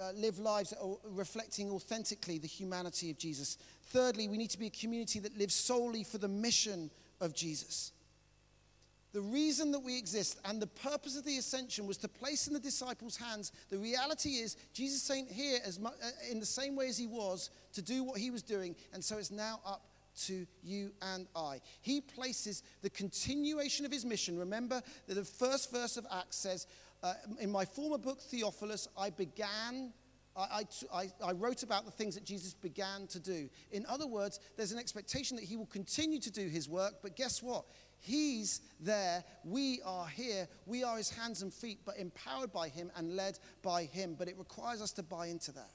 uh, 0.00 0.12
live 0.14 0.38
lives 0.38 0.70
that 0.70 0.78
are 0.80 0.96
reflecting 1.08 1.72
authentically 1.72 2.38
the 2.38 2.46
humanity 2.46 3.10
of 3.10 3.18
Jesus. 3.18 3.58
Thirdly, 3.86 4.28
we 4.28 4.38
need 4.38 4.50
to 4.50 4.58
be 4.60 4.68
a 4.68 4.70
community 4.70 5.18
that 5.18 5.36
lives 5.36 5.56
solely 5.56 6.04
for 6.04 6.18
the 6.18 6.28
mission 6.28 6.88
of 7.20 7.34
Jesus. 7.34 7.90
The 9.12 9.20
reason 9.20 9.72
that 9.72 9.80
we 9.80 9.98
exist 9.98 10.38
and 10.44 10.62
the 10.62 10.68
purpose 10.68 11.18
of 11.18 11.24
the 11.24 11.36
ascension 11.36 11.88
was 11.88 11.96
to 11.96 12.08
place 12.08 12.46
in 12.46 12.54
the 12.54 12.60
disciples' 12.60 13.16
hands 13.16 13.50
the 13.70 13.78
reality 13.78 14.36
is 14.36 14.56
Jesus 14.72 15.02
saying 15.02 15.26
here 15.32 15.58
as 15.66 15.80
much, 15.80 15.94
uh, 16.00 16.10
in 16.30 16.38
the 16.38 16.46
same 16.46 16.76
way 16.76 16.86
as 16.86 16.96
he 16.96 17.08
was 17.08 17.50
to 17.72 17.82
do 17.82 18.04
what 18.04 18.20
he 18.20 18.30
was 18.30 18.44
doing, 18.44 18.76
and 18.92 19.02
so 19.02 19.18
it's 19.18 19.32
now 19.32 19.58
up 19.66 19.82
to 20.26 20.46
you 20.62 20.92
and 21.02 21.26
I. 21.34 21.60
He 21.80 22.00
places 22.00 22.62
the 22.82 22.90
continuation 22.90 23.84
of 23.84 23.90
his 23.90 24.04
mission. 24.04 24.38
Remember 24.38 24.80
that 25.08 25.14
the 25.14 25.24
first 25.24 25.72
verse 25.72 25.96
of 25.96 26.06
Acts 26.12 26.36
says, 26.36 26.68
uh, 27.04 27.14
In 27.38 27.50
my 27.50 27.64
former 27.64 27.98
book, 27.98 28.20
Theophilus, 28.20 28.88
I 28.98 29.10
began 29.10 29.92
I, 30.36 30.64
I, 30.92 31.10
I, 31.24 31.30
wrote 31.30 31.62
about 31.62 31.84
the 31.84 31.92
things 31.92 32.16
that 32.16 32.24
Jesus 32.24 32.54
began 32.54 33.06
to 33.08 33.20
do. 33.20 33.48
In 33.70 33.86
other 33.88 34.08
words, 34.08 34.40
there's 34.56 34.72
an 34.72 34.80
expectation 34.80 35.36
that 35.36 35.44
he 35.44 35.54
will 35.54 35.66
continue 35.66 36.18
to 36.18 36.30
do 36.30 36.48
his 36.48 36.68
work, 36.68 36.94
but 37.02 37.14
guess 37.14 37.40
what? 37.40 37.66
He's 38.00 38.60
there. 38.80 39.22
We 39.44 39.80
are 39.84 40.08
here. 40.08 40.48
We 40.66 40.82
are 40.82 40.96
his 40.96 41.08
hands 41.08 41.42
and 41.42 41.54
feet, 41.54 41.78
but 41.86 41.98
empowered 41.98 42.52
by 42.52 42.68
him 42.68 42.90
and 42.96 43.14
led 43.14 43.38
by 43.62 43.84
him. 43.84 44.16
But 44.18 44.26
it 44.26 44.36
requires 44.36 44.82
us 44.82 44.90
to 44.94 45.04
buy 45.04 45.28
into 45.28 45.52
that. 45.52 45.70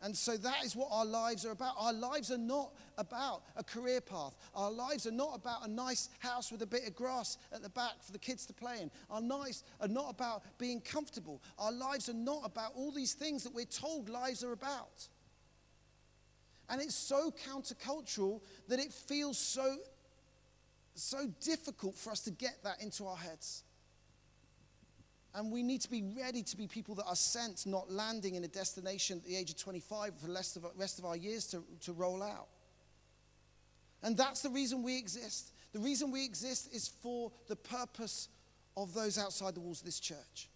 And 0.00 0.16
so 0.16 0.36
that 0.36 0.64
is 0.64 0.76
what 0.76 0.88
our 0.92 1.04
lives 1.04 1.44
are 1.44 1.50
about. 1.50 1.74
Our 1.76 1.92
lives 1.92 2.30
are 2.30 2.38
not 2.38 2.72
about 2.98 3.42
a 3.56 3.64
career 3.64 4.00
path. 4.00 4.36
Our 4.54 4.70
lives 4.70 5.06
are 5.06 5.12
not 5.12 5.34
about 5.34 5.66
a 5.66 5.70
nice 5.70 6.08
house 6.20 6.52
with 6.52 6.62
a 6.62 6.66
bit 6.66 6.86
of 6.86 6.94
grass 6.94 7.36
at 7.52 7.62
the 7.62 7.68
back 7.68 8.02
for 8.02 8.12
the 8.12 8.18
kids 8.18 8.46
to 8.46 8.52
play 8.52 8.80
in. 8.80 8.90
Our 9.10 9.20
lives 9.20 9.64
are 9.80 9.88
not 9.88 10.10
about 10.10 10.42
being 10.58 10.80
comfortable. 10.80 11.42
Our 11.58 11.72
lives 11.72 12.08
are 12.08 12.14
not 12.14 12.42
about 12.44 12.72
all 12.76 12.92
these 12.92 13.14
things 13.14 13.42
that 13.42 13.52
we're 13.52 13.64
told 13.64 14.08
lives 14.08 14.44
are 14.44 14.52
about. 14.52 15.08
And 16.68 16.80
it's 16.80 16.94
so 16.94 17.32
countercultural 17.48 18.40
that 18.68 18.78
it 18.78 18.92
feels 18.92 19.38
so 19.38 19.76
so 20.94 21.28
difficult 21.40 21.94
for 21.94 22.10
us 22.10 22.20
to 22.20 22.30
get 22.32 22.56
that 22.64 22.82
into 22.82 23.06
our 23.06 23.16
heads. 23.16 23.62
And 25.34 25.52
we 25.52 25.62
need 25.62 25.82
to 25.82 25.90
be 25.90 26.02
ready 26.02 26.42
to 26.42 26.56
be 26.56 26.66
people 26.66 26.94
that 26.96 27.06
are 27.06 27.16
sent, 27.16 27.66
not 27.66 27.90
landing 27.90 28.34
in 28.34 28.44
a 28.44 28.48
destination 28.48 29.18
at 29.18 29.24
the 29.24 29.36
age 29.36 29.50
of 29.50 29.58
25 29.58 30.18
for 30.18 30.26
the 30.26 30.32
rest 30.32 30.98
of, 30.98 31.04
our 31.04 31.16
years 31.16 31.46
to, 31.48 31.62
to 31.82 31.92
roll 31.92 32.22
out. 32.22 32.48
And 34.02 34.16
that's 34.16 34.42
the 34.42 34.50
reason 34.50 34.82
we 34.82 34.96
exist. 34.96 35.52
The 35.72 35.80
reason 35.80 36.10
we 36.10 36.24
exist 36.24 36.74
is 36.74 36.88
for 36.88 37.30
the 37.46 37.56
purpose 37.56 38.28
of 38.76 38.94
those 38.94 39.18
outside 39.18 39.54
the 39.54 39.60
walls 39.60 39.80
of 39.80 39.86
this 39.86 40.00
church. 40.00 40.48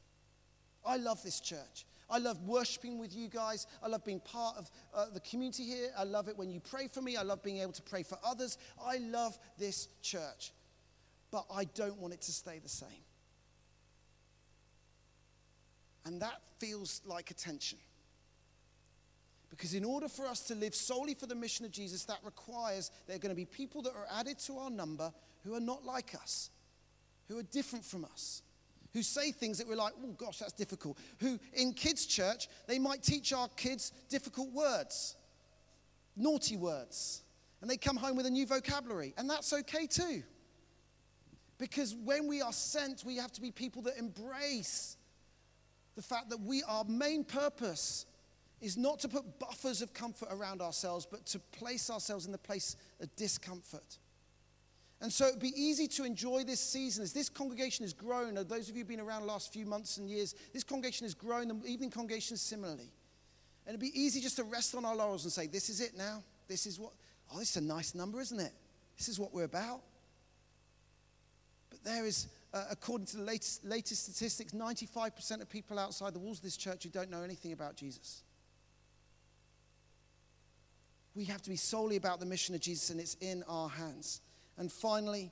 I 0.85 0.97
love 0.97 1.23
this 1.23 1.41
church. 1.41 1.87
I 2.09 2.19
love 2.19 2.43
worshiping 2.47 2.99
with 2.99 3.15
you 3.15 3.29
guys. 3.29 3.67
I 3.83 3.89
love 3.89 4.05
being 4.05 4.21
part 4.21 4.57
of 4.59 4.71
uh, 4.95 5.07
the 5.13 5.21
community 5.21 5.65
here. 5.65 5.91
I 5.97 6.05
love 6.05 6.29
it 6.29 6.37
when 6.37 6.51
you 6.51 6.61
pray 6.61 6.87
for 6.87 7.01
me. 7.01 7.17
I 7.17 7.23
love 7.23 7.43
being 7.43 7.59
able 7.59 7.73
to 7.73 7.83
pray 7.83 8.03
for 8.03 8.19
others. 8.25 8.59
I 8.85 8.99
love 8.99 9.39
this 9.59 9.89
church. 10.03 10.53
But 11.31 11.47
I 11.55 11.65
don't 11.65 11.99
want 11.99 12.13
it 12.13 12.21
to 12.23 12.33
stay 12.33 12.59
the 12.59 12.69
same. 12.69 13.05
And 16.05 16.21
that 16.21 16.41
feels 16.59 17.01
like 17.05 17.31
a 17.31 17.35
tension. 17.35 17.79
Because 19.51 19.75
in 19.75 19.85
order 19.85 20.09
for 20.09 20.27
us 20.27 20.41
to 20.49 20.55
live 20.55 20.75
solely 20.75 21.15
for 21.15 21.27
the 21.27 21.35
mission 21.35 21.65
of 21.67 21.73
Jesus, 21.73 22.05
that 22.07 22.19
requires 22.25 22.91
there 23.07 23.17
are 23.17 23.19
going 23.19 23.31
to 23.31 23.37
be 23.37 23.45
people 23.45 23.83
that 23.83 23.95
are 23.95 24.07
added 24.19 24.39
to 24.41 24.59
our 24.59 24.71
number 24.71 25.13
who 25.45 25.55
are 25.55 25.61
not 25.61 25.85
like 25.85 26.15
us, 26.15 26.51
who 27.29 27.39
are 27.39 27.43
different 27.45 27.85
from 27.85 28.05
us 28.05 28.43
who 28.93 29.03
say 29.03 29.33
things 29.33 29.59
that 29.59 29.67
we're 29.67 29.77
like, 29.77 29.95
oh 30.05 30.13
gosh, 30.13 30.39
that's 30.39 30.53
difficult. 30.53 30.99
Who 31.21 31.39
in 31.55 31.73
kids' 31.73 32.07
church, 32.07 32.49
they 32.67 32.79
might 32.79 33.03
teach 33.03 33.33
our 33.33 33.49
kids 33.49 33.93
difficult 34.09 34.53
words, 34.53 35.17
naughty 36.17 36.57
words, 36.57 37.23
and 37.61 37.71
they 37.71 37.77
come 37.77 37.97
home 37.97 38.17
with 38.17 38.27
a 38.27 38.31
new 38.31 38.47
vocabulary, 38.47 39.15
and 39.17 39.29
that's 39.29 39.53
okay 39.53 39.87
too. 39.87 40.23
Because 41.59 41.95
when 41.95 42.27
we 42.27 42.43
are 42.43 42.53
sent, 42.53 43.05
we 43.05 43.17
have 43.17 43.33
to 43.33 43.41
be 43.41 43.51
people 43.51 43.83
that 43.83 43.97
embrace 43.97 44.97
the 45.97 46.03
fact 46.03 46.31
that 46.31 46.41
we, 46.41 46.63
our 46.65 46.85
main 46.85 47.25
purpose 47.25 48.07
is 48.61 48.77
not 48.77 49.01
to 49.01 49.09
put 49.09 49.39
buffers 49.39 49.83
of 49.83 49.93
comfort 49.93 50.29
around 50.31 50.63
ourselves, 50.63 51.07
but 51.11 51.27
to 51.27 51.39
place 51.39 51.91
ourselves 51.91 52.27
in 52.27 52.33
the 52.33 52.39
place 52.39 52.77
of 53.01 53.15
discomfort. 53.17 53.99
And 55.01 55.13
so 55.13 55.27
it'd 55.27 55.41
be 55.41 55.53
easy 55.61 55.89
to 55.89 56.05
enjoy 56.05 56.45
this 56.45 56.61
season 56.61 57.03
as 57.03 57.13
this 57.13 57.29
congregation 57.29 57.83
has 57.85 57.93
grown. 57.93 58.39
Uh, 58.39 58.45
those 58.45 58.69
of 58.69 58.77
you 58.77 58.83
who've 58.83 58.89
been 58.89 59.01
around 59.01 59.23
the 59.23 59.27
last 59.27 59.53
few 59.53 59.67
months 59.67 59.97
and 59.97 60.09
years, 60.09 60.37
this 60.53 60.63
congregation 60.63 61.05
has 61.05 61.13
grown, 61.13 61.49
the 61.49 61.67
evening 61.67 61.91
congregation 61.91 62.37
similarly. 62.37 62.93
And 63.67 63.75
it'd 63.75 63.81
be 63.81 64.01
easy 64.01 64.21
just 64.21 64.37
to 64.37 64.45
rest 64.45 64.77
on 64.77 64.85
our 64.85 64.95
laurels 64.95 65.25
and 65.25 65.33
say, 65.33 65.49
This 65.49 65.69
is 65.69 65.81
it 65.81 65.97
now. 65.97 66.23
This 66.47 66.67
is 66.67 66.79
what, 66.79 66.93
oh, 67.35 67.39
this 67.41 67.51
is 67.51 67.57
a 67.57 67.67
nice 67.67 67.97
number, 67.97 68.21
isn't 68.21 68.39
it? 68.39 68.53
This 68.97 69.09
is 69.09 69.19
what 69.19 69.35
we're 69.35 69.45
about. 69.45 69.81
But 71.71 71.83
there 71.83 72.05
is, 72.05 72.29
uh, 72.55 72.65
according 72.71 73.07
to 73.07 73.17
the 73.17 73.23
latest, 73.23 73.65
latest 73.65 74.05
statistics, 74.05 74.53
95% 74.53 75.41
of 75.41 75.49
people 75.49 75.79
outside 75.79 76.15
the 76.15 76.19
walls 76.19 76.39
of 76.39 76.45
this 76.45 76.57
church 76.57 76.85
who 76.85 76.91
don't 76.91 77.11
know 77.11 77.23
anything 77.23 77.53
about 77.53 77.77
Jesus. 77.77 78.23
We 81.15 81.25
have 81.25 81.43
to 81.43 81.51
be 81.51 81.57
solely 81.57 81.97
about 81.97 82.21
the 82.21 82.27
mission 82.27 82.55
of 82.55 82.61
Jesus, 82.61 82.91
and 82.91 83.01
it's 83.01 83.17
in 83.21 83.43
our 83.49 83.69
hands. 83.69 84.21
And 84.59 84.71
finally, 84.71 85.31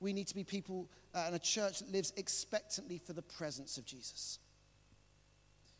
we 0.00 0.12
need 0.12 0.26
to 0.28 0.34
be 0.34 0.44
people 0.44 0.90
uh, 1.14 1.24
and 1.26 1.36
a 1.36 1.38
church 1.38 1.78
that 1.80 1.90
lives 1.90 2.12
expectantly 2.16 2.98
for 2.98 3.12
the 3.12 3.22
presence 3.22 3.78
of 3.78 3.86
Jesus. 3.86 4.38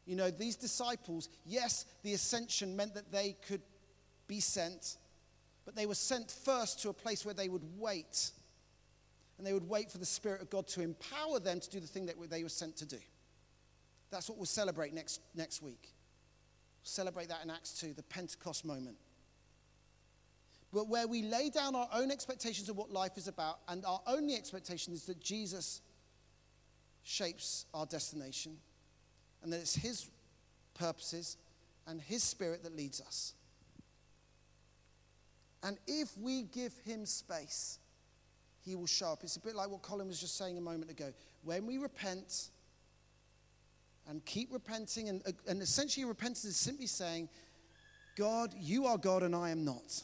You 0.06 0.16
know, 0.16 0.30
these 0.30 0.56
disciples, 0.56 1.28
yes, 1.44 1.86
the 2.02 2.14
ascension 2.14 2.76
meant 2.76 2.94
that 2.94 3.12
they 3.12 3.36
could 3.46 3.62
be 4.26 4.40
sent, 4.40 4.96
but 5.64 5.76
they 5.76 5.86
were 5.86 5.94
sent 5.94 6.30
first 6.30 6.82
to 6.82 6.88
a 6.88 6.92
place 6.92 7.24
where 7.24 7.34
they 7.34 7.48
would 7.48 7.62
wait. 7.78 8.30
And 9.42 9.46
they 9.48 9.54
would 9.54 9.68
wait 9.68 9.90
for 9.90 9.98
the 9.98 10.06
Spirit 10.06 10.40
of 10.40 10.50
God 10.50 10.68
to 10.68 10.82
empower 10.82 11.40
them 11.40 11.58
to 11.58 11.68
do 11.68 11.80
the 11.80 11.86
thing 11.88 12.06
that 12.06 12.14
they 12.30 12.44
were 12.44 12.48
sent 12.48 12.76
to 12.76 12.86
do. 12.86 12.98
That's 14.08 14.28
what 14.28 14.38
we'll 14.38 14.46
celebrate 14.46 14.94
next, 14.94 15.20
next 15.34 15.62
week. 15.62 15.88
celebrate 16.84 17.28
that 17.28 17.40
in 17.42 17.50
Acts 17.50 17.72
2, 17.80 17.92
the 17.92 18.04
Pentecost 18.04 18.64
moment. 18.64 18.98
But 20.72 20.86
where 20.86 21.08
we 21.08 21.22
lay 21.22 21.50
down 21.50 21.74
our 21.74 21.88
own 21.92 22.12
expectations 22.12 22.68
of 22.68 22.76
what 22.76 22.92
life 22.92 23.18
is 23.18 23.26
about, 23.26 23.58
and 23.66 23.84
our 23.84 24.00
only 24.06 24.36
expectation 24.36 24.92
is 24.92 25.06
that 25.06 25.20
Jesus 25.20 25.80
shapes 27.02 27.66
our 27.74 27.84
destination, 27.84 28.56
and 29.42 29.52
that 29.52 29.58
it's 29.58 29.74
His 29.74 30.06
purposes 30.74 31.36
and 31.88 32.00
His 32.00 32.22
Spirit 32.22 32.62
that 32.62 32.76
leads 32.76 33.00
us. 33.00 33.34
And 35.64 35.78
if 35.88 36.16
we 36.16 36.44
give 36.44 36.74
Him 36.84 37.06
space, 37.06 37.80
He 38.64 38.74
will 38.74 38.86
show 38.86 39.12
up. 39.12 39.22
It's 39.22 39.36
a 39.36 39.40
bit 39.40 39.54
like 39.54 39.70
what 39.70 39.82
Colin 39.82 40.08
was 40.08 40.20
just 40.20 40.36
saying 40.36 40.56
a 40.56 40.60
moment 40.60 40.90
ago. 40.90 41.12
When 41.44 41.66
we 41.66 41.78
repent 41.78 42.48
and 44.08 44.24
keep 44.24 44.52
repenting, 44.52 45.08
and, 45.08 45.22
and 45.46 45.60
essentially 45.62 46.04
repentance 46.04 46.44
is 46.44 46.56
simply 46.56 46.86
saying, 46.86 47.28
God, 48.16 48.54
you 48.58 48.86
are 48.86 48.98
God 48.98 49.22
and 49.22 49.34
I 49.34 49.50
am 49.50 49.64
not. 49.64 50.02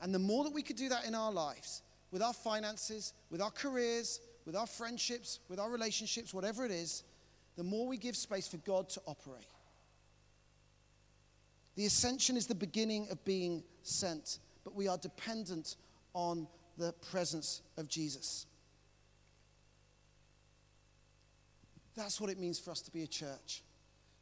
And 0.00 0.14
the 0.14 0.18
more 0.18 0.44
that 0.44 0.52
we 0.52 0.62
could 0.62 0.76
do 0.76 0.88
that 0.90 1.06
in 1.06 1.14
our 1.14 1.32
lives, 1.32 1.82
with 2.10 2.22
our 2.22 2.34
finances, 2.34 3.12
with 3.30 3.40
our 3.40 3.50
careers, 3.50 4.20
with 4.44 4.56
our 4.56 4.66
friendships, 4.66 5.40
with 5.48 5.58
our 5.58 5.70
relationships, 5.70 6.34
whatever 6.34 6.64
it 6.64 6.70
is, 6.70 7.02
the 7.56 7.64
more 7.64 7.86
we 7.86 7.96
give 7.96 8.16
space 8.16 8.46
for 8.46 8.58
God 8.58 8.88
to 8.90 9.00
operate. 9.06 9.46
The 11.74 11.86
ascension 11.86 12.36
is 12.36 12.46
the 12.46 12.54
beginning 12.54 13.08
of 13.10 13.24
being 13.24 13.62
sent 13.82 14.38
but 14.66 14.74
we 14.74 14.88
are 14.88 14.98
dependent 14.98 15.76
on 16.12 16.48
the 16.76 16.92
presence 17.10 17.62
of 17.76 17.88
Jesus. 17.88 18.46
That's 21.96 22.20
what 22.20 22.30
it 22.30 22.38
means 22.38 22.58
for 22.58 22.70
us 22.70 22.82
to 22.82 22.90
be 22.90 23.02
a 23.02 23.06
church. 23.06 23.62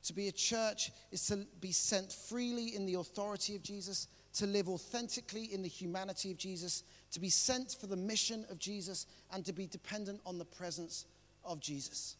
To 0.04 0.12
be 0.12 0.28
a 0.28 0.32
church 0.32 0.92
is 1.10 1.26
to 1.26 1.46
be 1.60 1.72
sent 1.72 2.12
freely 2.12 2.76
in 2.76 2.86
the 2.86 2.94
authority 2.94 3.56
of 3.56 3.62
Jesus, 3.62 4.06
to 4.34 4.46
live 4.46 4.68
authentically 4.68 5.52
in 5.52 5.62
the 5.62 5.68
humanity 5.68 6.30
of 6.30 6.36
Jesus, 6.36 6.84
to 7.12 7.20
be 7.20 7.30
sent 7.30 7.76
for 7.80 7.86
the 7.86 7.96
mission 7.96 8.44
of 8.50 8.58
Jesus, 8.58 9.06
and 9.32 9.44
to 9.46 9.52
be 9.52 9.66
dependent 9.66 10.20
on 10.26 10.38
the 10.38 10.44
presence 10.44 11.06
of 11.44 11.58
Jesus. 11.60 12.16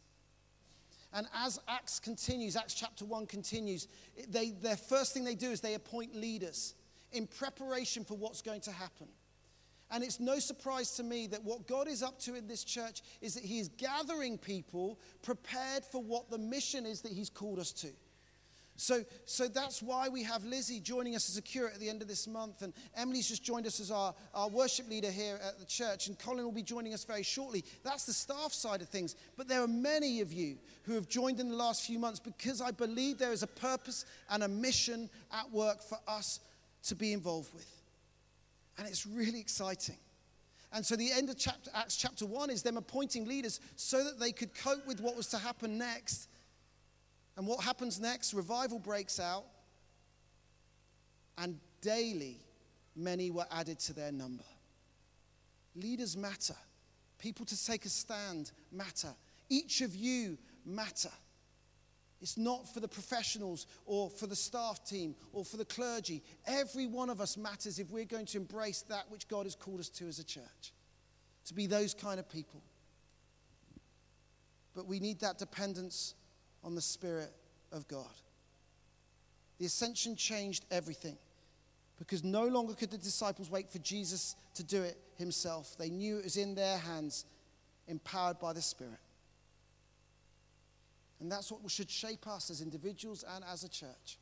And 1.12 1.28
as 1.34 1.60
Acts 1.68 2.00
continues, 2.00 2.56
Acts 2.56 2.74
chapter 2.74 3.04
1 3.04 3.26
continues, 3.26 3.86
they, 4.28 4.50
their 4.50 4.76
first 4.76 5.14
thing 5.14 5.22
they 5.22 5.36
do 5.36 5.50
is 5.50 5.60
they 5.60 5.74
appoint 5.74 6.16
leaders 6.16 6.74
in 7.12 7.26
preparation 7.28 8.04
for 8.04 8.16
what's 8.16 8.42
going 8.42 8.62
to 8.62 8.72
happen. 8.72 9.06
And 9.90 10.02
it's 10.02 10.18
no 10.18 10.38
surprise 10.38 10.92
to 10.96 11.02
me 11.02 11.26
that 11.28 11.44
what 11.44 11.66
God 11.66 11.88
is 11.88 12.02
up 12.02 12.18
to 12.20 12.34
in 12.34 12.48
this 12.48 12.64
church 12.64 13.02
is 13.20 13.34
that 13.34 13.44
He 13.44 13.58
is 13.58 13.68
gathering 13.68 14.38
people 14.38 14.98
prepared 15.22 15.84
for 15.84 16.02
what 16.02 16.30
the 16.30 16.38
mission 16.38 16.86
is 16.86 17.02
that 17.02 17.12
He's 17.12 17.30
called 17.30 17.58
us 17.58 17.72
to. 17.72 17.88
So, 18.76 19.04
so 19.24 19.46
that's 19.46 19.82
why 19.82 20.08
we 20.08 20.24
have 20.24 20.44
Lizzie 20.44 20.80
joining 20.80 21.14
us 21.14 21.28
as 21.28 21.36
a 21.36 21.42
curate 21.42 21.74
at 21.74 21.80
the 21.80 21.88
end 21.88 22.02
of 22.02 22.08
this 22.08 22.26
month. 22.26 22.62
And 22.62 22.72
Emily's 22.96 23.28
just 23.28 23.44
joined 23.44 23.66
us 23.66 23.78
as 23.78 23.90
our, 23.90 24.14
our 24.34 24.48
worship 24.48 24.88
leader 24.88 25.10
here 25.10 25.38
at 25.46 25.60
the 25.60 25.64
church. 25.64 26.08
And 26.08 26.18
Colin 26.18 26.44
will 26.44 26.52
be 26.52 26.62
joining 26.62 26.92
us 26.92 27.04
very 27.04 27.22
shortly. 27.22 27.64
That's 27.84 28.04
the 28.04 28.12
staff 28.12 28.52
side 28.52 28.82
of 28.82 28.88
things. 28.88 29.14
But 29.36 29.46
there 29.46 29.62
are 29.62 29.68
many 29.68 30.20
of 30.20 30.32
you 30.32 30.58
who 30.82 30.94
have 30.94 31.08
joined 31.08 31.38
in 31.38 31.50
the 31.50 31.56
last 31.56 31.86
few 31.86 32.00
months 32.00 32.18
because 32.18 32.60
I 32.60 32.72
believe 32.72 33.18
there 33.18 33.32
is 33.32 33.44
a 33.44 33.48
purpose 33.48 34.06
and 34.28 34.42
a 34.42 34.48
mission 34.48 35.08
at 35.32 35.50
work 35.52 35.80
for 35.80 35.98
us 36.08 36.40
to 36.84 36.96
be 36.96 37.12
involved 37.12 37.54
with. 37.54 37.73
And 38.78 38.88
it's 38.88 39.06
really 39.06 39.40
exciting. 39.40 39.96
And 40.72 40.84
so 40.84 40.96
the 40.96 41.12
end 41.12 41.30
of 41.30 41.38
chapter, 41.38 41.70
Acts 41.74 41.96
chapter 41.96 42.26
1 42.26 42.50
is 42.50 42.62
them 42.62 42.76
appointing 42.76 43.26
leaders 43.26 43.60
so 43.76 44.02
that 44.02 44.18
they 44.18 44.32
could 44.32 44.52
cope 44.54 44.86
with 44.86 45.00
what 45.00 45.16
was 45.16 45.28
to 45.28 45.38
happen 45.38 45.78
next. 45.78 46.28
And 47.36 47.46
what 47.46 47.62
happens 47.62 48.00
next? 48.00 48.34
Revival 48.34 48.78
breaks 48.78 49.18
out, 49.20 49.44
and 51.38 51.58
daily 51.80 52.40
many 52.96 53.30
were 53.30 53.46
added 53.50 53.78
to 53.80 53.92
their 53.92 54.12
number. 54.12 54.44
Leaders 55.76 56.16
matter. 56.16 56.56
People 57.18 57.44
to 57.46 57.66
take 57.66 57.84
a 57.84 57.88
stand 57.88 58.52
matter. 58.70 59.14
Each 59.48 59.80
of 59.80 59.94
you 59.94 60.38
matter. 60.64 61.10
It's 62.24 62.38
not 62.38 62.66
for 62.72 62.80
the 62.80 62.88
professionals 62.88 63.66
or 63.84 64.08
for 64.08 64.26
the 64.26 64.34
staff 64.34 64.82
team 64.86 65.14
or 65.34 65.44
for 65.44 65.58
the 65.58 65.64
clergy. 65.66 66.22
Every 66.46 66.86
one 66.86 67.10
of 67.10 67.20
us 67.20 67.36
matters 67.36 67.78
if 67.78 67.90
we're 67.90 68.06
going 68.06 68.24
to 68.24 68.38
embrace 68.38 68.80
that 68.88 69.10
which 69.10 69.28
God 69.28 69.44
has 69.44 69.54
called 69.54 69.78
us 69.78 69.90
to 69.90 70.08
as 70.08 70.18
a 70.18 70.24
church, 70.24 70.72
to 71.44 71.52
be 71.52 71.66
those 71.66 71.92
kind 71.92 72.18
of 72.18 72.26
people. 72.26 72.62
But 74.74 74.86
we 74.86 75.00
need 75.00 75.20
that 75.20 75.36
dependence 75.36 76.14
on 76.64 76.74
the 76.74 76.80
Spirit 76.80 77.30
of 77.72 77.86
God. 77.88 78.08
The 79.58 79.66
ascension 79.66 80.16
changed 80.16 80.64
everything 80.70 81.18
because 81.98 82.24
no 82.24 82.46
longer 82.46 82.72
could 82.72 82.90
the 82.90 82.96
disciples 82.96 83.50
wait 83.50 83.70
for 83.70 83.80
Jesus 83.80 84.34
to 84.54 84.64
do 84.64 84.82
it 84.82 84.96
himself. 85.18 85.76
They 85.76 85.90
knew 85.90 86.16
it 86.16 86.24
was 86.24 86.38
in 86.38 86.54
their 86.54 86.78
hands, 86.78 87.26
empowered 87.86 88.38
by 88.38 88.54
the 88.54 88.62
Spirit. 88.62 89.03
And 91.20 91.30
that's 91.30 91.50
what 91.50 91.62
should 91.70 91.90
shape 91.90 92.26
us 92.26 92.50
as 92.50 92.60
individuals 92.60 93.24
and 93.34 93.44
as 93.50 93.64
a 93.64 93.68
church. 93.68 94.18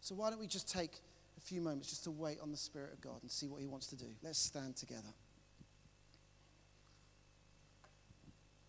So, 0.00 0.14
why 0.14 0.30
don't 0.30 0.40
we 0.40 0.46
just 0.46 0.68
take 0.68 1.00
a 1.36 1.40
few 1.40 1.60
moments 1.60 1.90
just 1.90 2.04
to 2.04 2.10
wait 2.10 2.38
on 2.40 2.50
the 2.50 2.56
Spirit 2.56 2.92
of 2.92 3.00
God 3.00 3.22
and 3.22 3.30
see 3.30 3.46
what 3.46 3.60
He 3.60 3.66
wants 3.66 3.88
to 3.88 3.96
do? 3.96 4.06
Let's 4.22 4.38
stand 4.38 4.76
together. 4.76 5.12